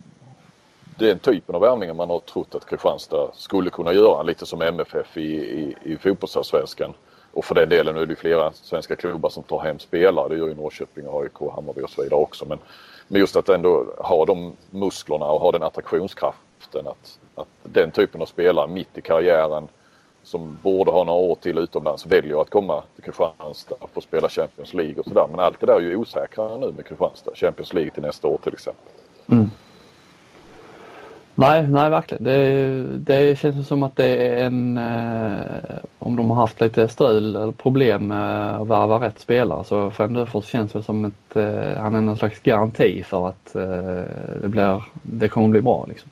[0.98, 4.22] den typen av värvningar man har trott att Kristianstad skulle kunna göra.
[4.22, 6.94] Lite som MFF i, i, i fotbollsallsvenskan.
[7.32, 10.28] Och för den delen nu är det flera svenska klubbar som tar hem spelare.
[10.28, 12.44] Det gör ju Norrköping, AIK, Hammarby och så vidare också.
[12.44, 12.58] Men,
[13.08, 16.86] men just att ändå ha de musklerna och ha den attraktionskraften.
[16.86, 19.68] Att, att den typen av spelare mitt i karriären
[20.28, 24.28] som borde ha några år till utomlands väljer att komma till Kristianstad och få spela
[24.28, 25.26] Champions League och sådär.
[25.30, 27.30] Men allt det där är ju osäkrare nu med Kristianstad.
[27.34, 28.84] Champions League till nästa år till exempel.
[29.30, 29.50] Mm.
[31.34, 32.24] Nej, nej verkligen.
[32.24, 37.36] Det, det känns som att det är en, eh, om de har haft lite strul
[37.36, 41.94] eller problem med att värva rätt spelare så Fem känns det som att eh, han
[41.94, 44.02] är någon slags garanti för att eh,
[44.42, 45.86] det, blir, det kommer bli bra.
[45.88, 46.10] Liksom.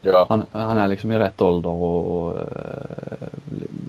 [0.00, 0.26] Ja.
[0.28, 3.28] Han, han, är liksom i rätt ålder och, och eh,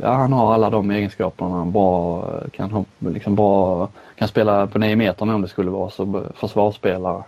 [0.01, 1.65] ja, han har alla de egenskaperna.
[1.65, 7.23] Bra, kan, liksom bra, kan spela på 9 meter om det skulle vara så försvarsspelare.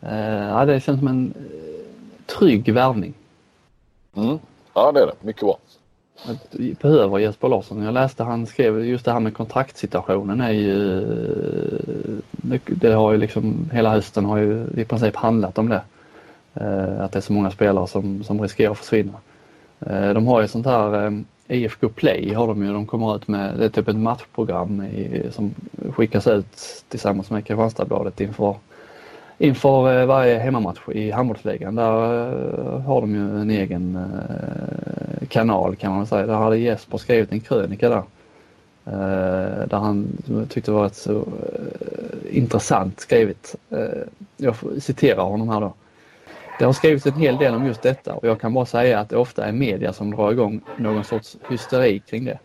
[0.00, 1.34] Eh, ja, det känns som en
[2.26, 3.14] trygg värvning.
[4.16, 4.38] Mm.
[4.74, 5.58] Ja det är det, mycket bra.
[6.80, 7.82] behöver Jesper Larsson.
[7.82, 11.00] Jag läste han skrev just det här med kontraktsituationen är ju
[12.66, 15.82] det har ju liksom hela hösten har ju i princip handlat om det.
[16.60, 19.12] Eh, att det är så många spelare som, som riskerar att försvinna.
[19.80, 21.12] Eh, de har ju sånt här eh,
[21.48, 22.72] IFK Play har de ju.
[22.72, 25.54] De kommer ut med, det är typ ett matchprogram i, som
[25.90, 28.56] skickas ut tillsammans med Kristianstadsbladet inför
[29.38, 31.74] inför varje hemmamatch i handbollsligan.
[31.74, 31.90] Där
[32.78, 33.98] har de ju en egen
[35.28, 36.26] kanal kan man säga.
[36.26, 38.02] Där hade Jesper skrivit en krönika där.
[39.66, 40.08] Där han
[40.48, 41.24] tyckte det var ett så
[42.30, 43.54] intressant skrivet.
[44.36, 45.72] Jag citerar honom här då.
[46.58, 49.08] Det har skrivits en hel del om just detta och jag kan bara säga att
[49.08, 52.38] det ofta är media som drar igång någon sorts hysteri kring det.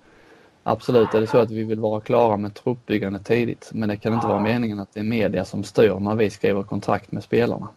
[0.64, 4.14] Absolut är det så att vi vill vara klara med truppbyggande tidigt men det kan
[4.14, 7.68] inte vara meningen att det är media som styr när vi skriver kontrakt med spelarna.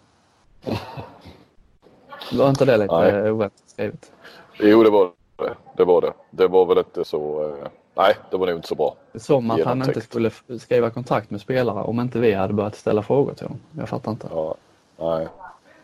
[2.32, 4.12] Var inte det lite oväntat skrivet?
[4.58, 5.54] Jo, det var det.
[5.76, 6.12] Det var det.
[6.30, 7.48] Det var väl inte så...
[7.48, 8.96] Eh, nej, det var nog inte så bra.
[9.14, 10.30] Som att han inte skulle
[10.60, 13.60] skriva kontrakt med spelare om inte vi hade börjat ställa frågor till honom.
[13.78, 14.28] Jag fattar inte.
[14.30, 14.54] Ja,
[14.98, 15.28] nej.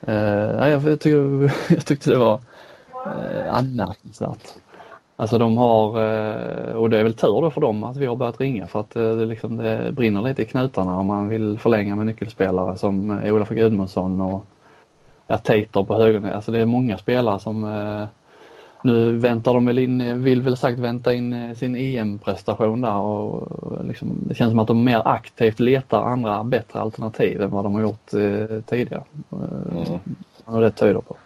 [0.09, 1.09] Uh, nej, jag, tyckte,
[1.75, 2.41] jag tyckte det var
[3.07, 4.49] uh, anmärkningsvärt.
[5.17, 8.17] Alltså de har, eh, och det är väl tur då för dem att vi har
[8.17, 11.97] börjat ringa för att det, liksom, det brinner lite i knutarna om man vill förlänga
[11.97, 14.45] med nyckelspelare som Olof Gudmundsson och
[15.27, 16.33] ja, Tater på höger.
[16.33, 17.65] Alltså det är många spelare som
[18.83, 23.49] nu väntar de väl in, vill väl sagt vänta in sin EM-prestation där och
[23.85, 27.75] liksom, det känns som att de mer aktivt letar andra bättre alternativ än vad de
[27.75, 28.11] har gjort
[28.67, 29.03] tidigare.
[29.33, 29.99] Mm.
[30.45, 31.17] Och det tyder på.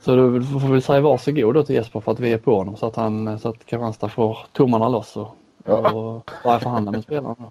[0.00, 2.76] Så du får vi säga varsågod då till Jesper för att vi är på honom
[2.76, 7.50] så att, han, så att Kristianstad får tummarna loss och, och börja förhandla med spelarna.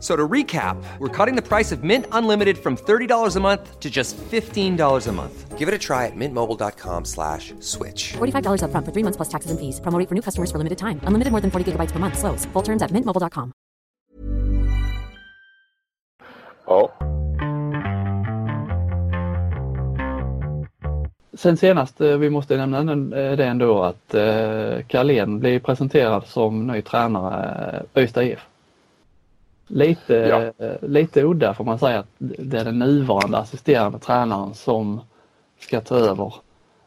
[0.00, 3.90] So to recap, we're cutting the price of Mint Unlimited from $30 a month to
[3.90, 5.58] just $15 a month.
[5.58, 8.14] Give it a try at mintmobile.com slash switch.
[8.14, 9.78] $45 up front for three months plus taxes and fees.
[9.80, 11.00] Promoting for new customers for limited time.
[11.04, 12.18] Unlimited more than 40 gigabytes per month.
[12.18, 12.46] Slows.
[12.46, 13.52] Full terms at mintmobile.com.
[16.66, 16.88] Ja.
[21.32, 26.66] Sen senast, eh, vi måste nämna eh, det ändå att eh, Carlén blir presenterad som
[26.66, 28.49] ny tränare Öysta IF.
[29.72, 30.52] Lite, ja.
[30.80, 35.00] lite udda får man säga att det är den nuvarande assisterande tränaren som
[35.58, 36.34] ska ta över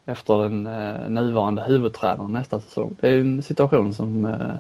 [0.06, 2.96] efter den eh, nuvarande huvudtränaren nästa säsong.
[3.00, 4.56] Det är en situation som eh,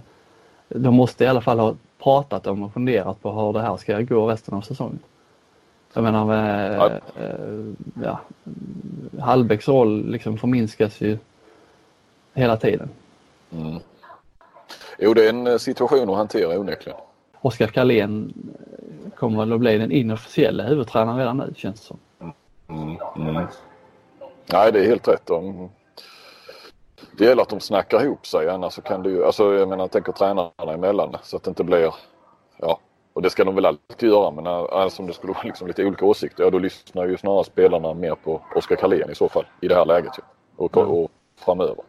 [0.69, 4.01] de måste i alla fall ha pratat om och funderat på hur det här ska
[4.01, 4.99] gå resten av säsongen.
[5.93, 6.91] Jag menar, eh, ja.
[8.03, 8.19] ja,
[9.19, 11.17] Hallbäcks roll liksom förminskas ju
[12.33, 12.89] hela tiden.
[13.51, 13.79] Mm.
[14.99, 16.99] Jo, det är en situation att hantera onekligen.
[17.43, 18.33] Oskar Karlén
[19.15, 21.99] kommer väl att bli den inofficiella huvudtränaren redan nu känns det som.
[22.69, 23.47] Mm, mm.
[24.53, 25.25] Nej, det är helt rätt.
[25.25, 25.69] De,
[27.17, 29.87] det gäller att de snackar ihop sig annars så kan du ju, alltså jag menar
[29.87, 31.93] tänker tränarna emellan så att det inte blir,
[32.57, 32.79] ja
[33.13, 35.85] och det ska de väl alltid göra men alltså, om det skulle vara liksom lite
[35.85, 39.45] olika åsikter ja då lyssnar ju snarare spelarna mer på Oskar Karlén i så fall
[39.61, 40.21] i det här läget ju.
[40.55, 40.89] Och, mm.
[40.89, 41.83] och framöver.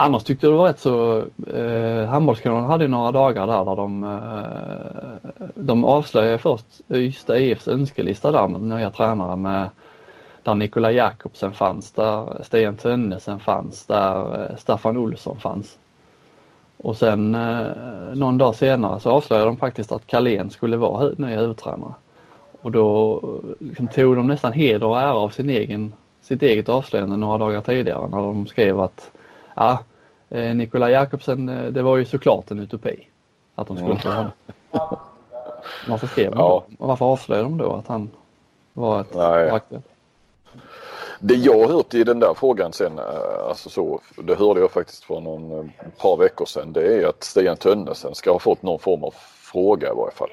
[0.00, 1.24] Annars tyckte jag det var rätt så,
[1.54, 8.32] eh, Handbollskanalen hade några dagar där, där de, eh, de avslöjade först Ystad IFs önskelista
[8.32, 9.68] där med nya tränare med
[10.42, 15.78] där Nikola Jakobsen fanns, där Sten Tönnesen fanns, där eh, Staffan Olsson fanns.
[16.76, 17.66] Och sen eh,
[18.14, 21.94] någon dag senare så avslöjade de faktiskt att Kalén skulle vara ny huvudtränare.
[22.62, 23.20] Och då
[23.58, 27.60] liksom, tog de nästan heder och ära av sin egen, sitt eget avslöjande några dagar
[27.60, 29.10] tidigare när de skrev att
[29.58, 29.78] ja,
[30.28, 33.08] eh, Nikola Jakobsen, eh, det var ju såklart en utopi
[33.54, 34.30] att de skulle ta honom.
[35.88, 36.64] Varför skrev de ja.
[36.78, 38.10] Varför avslöjade de då att han
[38.72, 39.16] var ett
[39.52, 39.84] aktuellt?
[41.20, 45.04] Det jag hört i den där frågan sen, eh, alltså så, det hörde jag faktiskt
[45.04, 49.04] för någon par veckor sedan, det är att Stian Tönnesen ska ha fått någon form
[49.04, 49.14] av
[49.52, 50.30] fråga i varje fall.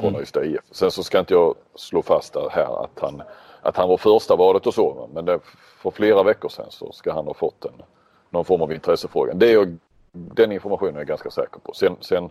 [0.00, 0.22] Från mm.
[0.22, 0.60] Ystad IF.
[0.70, 3.22] Sen så ska inte jag slå fast här att han,
[3.62, 5.40] att han var första valet och så, men det,
[5.82, 7.82] för flera veckor sedan så ska han ha fått en,
[8.30, 9.34] någon form av intressefråga.
[9.34, 9.76] Det är
[10.12, 11.72] den informationen är jag ganska säker på.
[11.74, 12.30] Sen, sen,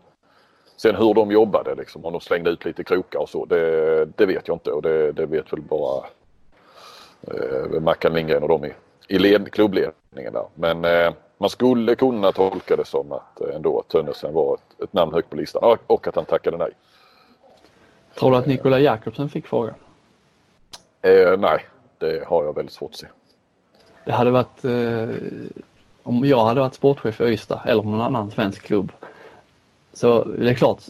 [0.78, 4.26] sen hur de jobbade, liksom, om de slängde ut lite krokar och så, det, det
[4.26, 6.06] vet jag inte och det, det vet väl bara
[7.22, 8.74] eh, Mackan Lindgren och de i,
[9.08, 10.46] i led, klubbledningen där.
[10.54, 14.84] Men eh, man skulle kunna tolka det som att eh, ändå att Tönnesen var ett,
[14.84, 16.72] ett namn högt på listan och att han tackade nej.
[18.20, 19.76] Tror du att Nikola Jakobsen fick frågan?
[21.02, 21.66] Eh, nej,
[21.98, 23.08] det har jag väldigt svårt att se.
[24.06, 25.10] Det hade varit eh,
[26.08, 28.92] om jag hade varit sportchef för Ystad eller någon annan svensk klubb
[29.94, 30.84] så det är klart,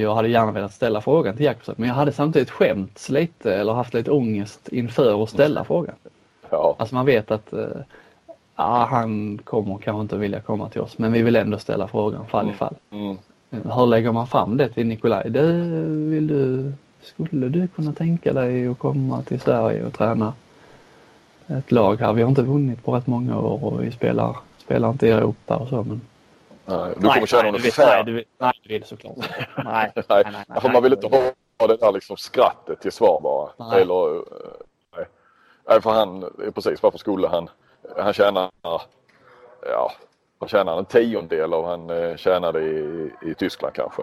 [0.00, 3.72] jag hade gärna velat ställa frågan till Jakobsen men jag hade samtidigt skämts lite eller
[3.72, 5.94] haft lite ångest inför att ställa frågan.
[6.50, 6.76] Ja.
[6.78, 11.22] Alltså man vet att äh, han kommer kanske inte vilja komma till oss men vi
[11.22, 12.74] vill ändå ställa frågan fall i fall.
[12.90, 13.16] Mm.
[13.50, 13.70] Mm.
[13.70, 15.30] Hur lägger man fram det till Nikolaj?
[15.30, 15.52] Du,
[16.10, 16.72] vill du,
[17.02, 20.32] skulle du kunna tänka dig att komma till Sverige och träna
[21.58, 22.12] ett lag här?
[22.12, 25.56] Vi har inte vunnit på rätt många år och vi spelar, spelar inte i Europa
[25.56, 26.00] och så men
[26.64, 29.16] Nej, du kommer känna honom Nej, du, nej, du vill såklart
[29.64, 31.06] nej, nej, nej, nej, nej, Man vill inte
[31.58, 33.68] ha det där liksom skrattet till svar bara.
[33.68, 33.82] Nej.
[33.82, 34.22] Eller, eh,
[34.96, 35.06] nej.
[35.68, 37.50] nej, för han, precis varför skulle han,
[37.96, 38.50] han tjänar,
[39.62, 39.92] ja,
[40.38, 44.02] han tjänar en tiondel av han eh, tjänade i, i Tyskland kanske.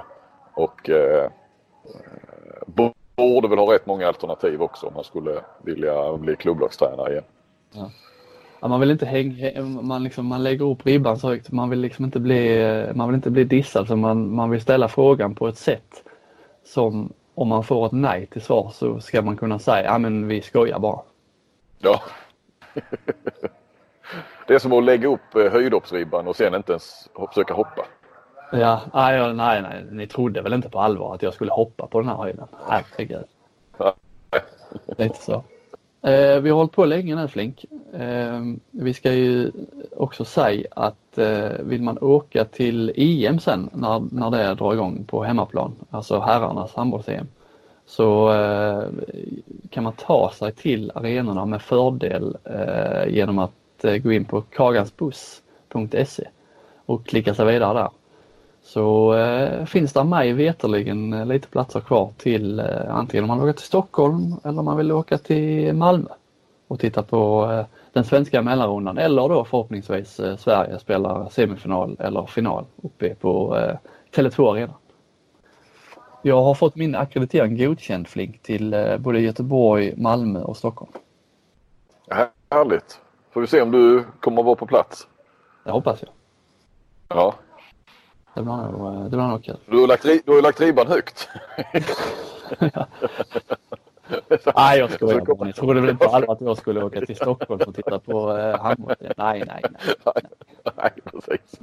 [0.54, 1.32] Och eh,
[3.16, 7.24] borde väl ha rätt många alternativ också om han skulle vilja bli klubblagstränare igen.
[7.72, 7.92] Ja.
[8.62, 11.52] Ja, man vill inte hänga, man, liksom, man lägger upp ribban så högt.
[11.52, 14.88] Man vill liksom inte bli, man vill inte bli dissad så man, man vill ställa
[14.88, 16.04] frågan på ett sätt
[16.64, 20.28] som om man får ett nej till svar så ska man kunna säga, ja men
[20.28, 21.02] vi skojar bara.
[21.80, 22.02] Ja.
[24.48, 27.86] Det är som att lägga upp eh, höjdhoppsribban och sen inte ens försöka hoppa.
[28.52, 32.00] Ja, nej, nej, nej, ni trodde väl inte på allvar att jag skulle hoppa på
[32.00, 32.48] den här höjden?
[32.68, 33.26] Herregud.
[34.98, 35.44] Lite så.
[36.02, 37.66] Eh, vi har hållit på länge nu Flink.
[37.94, 38.42] Eh,
[38.72, 39.52] vi ska ju
[39.98, 45.04] också säga att eh, vill man åka till EM sen när, när det drar igång
[45.04, 47.28] på hemmaplan, alltså herrarnas handbolls-EM,
[47.86, 48.84] så eh,
[49.70, 54.42] kan man ta sig till arenorna med fördel eh, genom att eh, gå in på
[54.42, 56.24] kagansbuss.se
[56.86, 57.90] och klicka sig vidare där.
[58.70, 62.66] Så eh, finns det mig veterligen eh, lite platser kvar till eh,
[62.96, 66.10] antingen om man vill åka till Stockholm eller om man vill åka till Malmö
[66.68, 72.26] och titta på eh, den svenska mellanrundan eller då förhoppningsvis eh, Sverige spelar semifinal eller
[72.26, 73.78] final uppe på eh,
[74.16, 74.74] Tele2 Arena.
[76.22, 80.92] Jag har fått min akkreditering godkänd Flink till både Göteborg, Malmö och Stockholm.
[82.52, 83.02] Härligt!
[83.32, 85.08] Får vi se om du kommer att vara på plats?
[85.64, 86.12] Det hoppas jag.
[87.08, 87.34] Ja,
[88.34, 89.58] det blir nog, det blir nog kul.
[89.66, 91.30] Du har lagt, du har lagt ribban högt.
[94.56, 95.46] nej, jag skojar.
[95.46, 98.62] Ni trodde väl inte alla att jag skulle åka till Stockholm och titta på eh,
[98.62, 98.96] handboll?
[99.00, 99.64] Nej, nej, nej.
[100.78, 101.60] Nej, precis.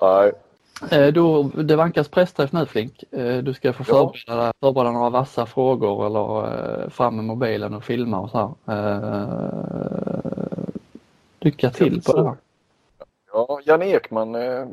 [0.00, 0.32] nej.
[0.90, 3.04] Eh, då, det vankas pressträff nu Flink.
[3.10, 4.52] Eh, du ska få förbereda, ja.
[4.60, 6.44] förbereda några vassa frågor eller
[6.82, 9.00] eh, fram med mobilen och filma och så här.
[11.40, 12.36] Lycka till på det här.
[13.32, 14.66] Ja, Jan Ekman eh,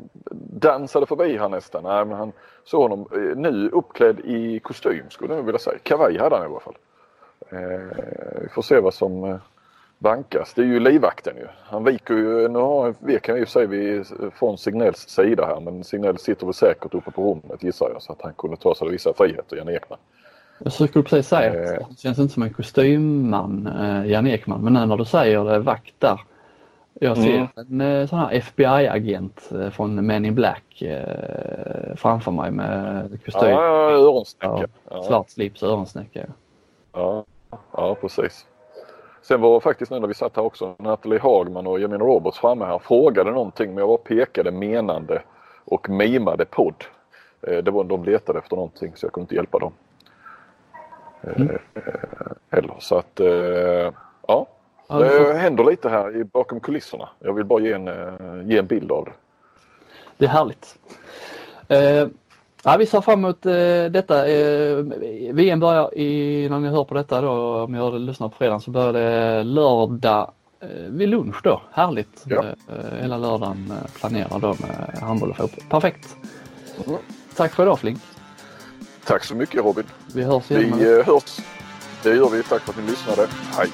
[0.60, 1.82] dansade förbi här nästan.
[1.82, 2.32] Nej, men han
[2.64, 5.78] såg honom eh, nu uppklädd i kostym skulle jag vilja säga.
[5.82, 6.76] Kavaj hade han i alla fall.
[7.50, 7.96] Eh,
[8.42, 9.36] vi får se vad som, eh,
[9.98, 10.54] vankas.
[10.54, 11.46] Det är ju livvakten ju.
[11.64, 15.46] Han viker ju, nu har, vek han i och för sig vid, från Signells sida
[15.46, 18.56] här men Signell sitter väl säkert uppe på rummet gissar jag så att han kunde
[18.56, 19.98] ta sig vissa friheter, Jan Ekman.
[20.58, 21.84] Jag skulle precis säga att Eh.
[21.86, 25.94] han känns inte som en kostymman, eh, Jan Ekman, men när du säger det, vakt
[25.98, 26.20] där.
[27.02, 27.46] Jag ser Mm.
[27.56, 33.50] en eh, sån här FBI-agent eh, från Men in Black eh, framför mig med kostym,
[33.50, 34.66] Ja, öronsnäcka.
[34.90, 36.26] Ja, svart slips och öronsnäcka.
[36.92, 37.24] ja,
[37.72, 38.46] ja, precis.
[39.22, 42.64] Sen var faktiskt nu när vi satt här också Nathalie Hagman och Jemina Roberts framme
[42.64, 45.22] här frågade någonting men jag bara pekade menande
[45.64, 46.84] och mimade podd.
[47.42, 49.72] Eh, Det var de letade efter någonting så jag kunde inte hjälpa dem.
[51.36, 51.58] Mm.
[52.50, 52.74] Heller.
[52.78, 53.20] Så att
[54.28, 54.46] ja,
[54.98, 57.08] det händer lite här bakom kulisserna.
[57.18, 58.14] Jag vill bara ge en, eh,
[58.44, 59.12] ge en bild av det.
[60.16, 60.78] Det är härligt.
[61.68, 62.08] Eh,
[62.64, 63.52] ja, vi ser fram emot eh,
[63.90, 64.28] detta.
[64.28, 64.76] Eh,
[65.32, 68.70] VM börjar i, när ni hör på detta då, om det, lyssnar på fredagen så
[68.70, 71.62] börjar det lördag eh, vid lunch då.
[71.72, 72.24] Härligt.
[72.24, 72.44] Ja.
[72.44, 75.64] Eh, hela lördagen eh, planerad då med handboll och fotboll.
[75.68, 76.16] Perfekt.
[76.86, 76.98] Mm.
[77.36, 78.00] Tack för idag Flink.
[79.04, 79.84] Tack så mycket Robin.
[80.14, 80.78] Vi hörs igen.
[80.78, 81.40] Vi eh, hörs.
[82.02, 82.42] Det gör vi.
[82.42, 83.26] Tack för att ni lyssnade.
[83.56, 83.68] Hej!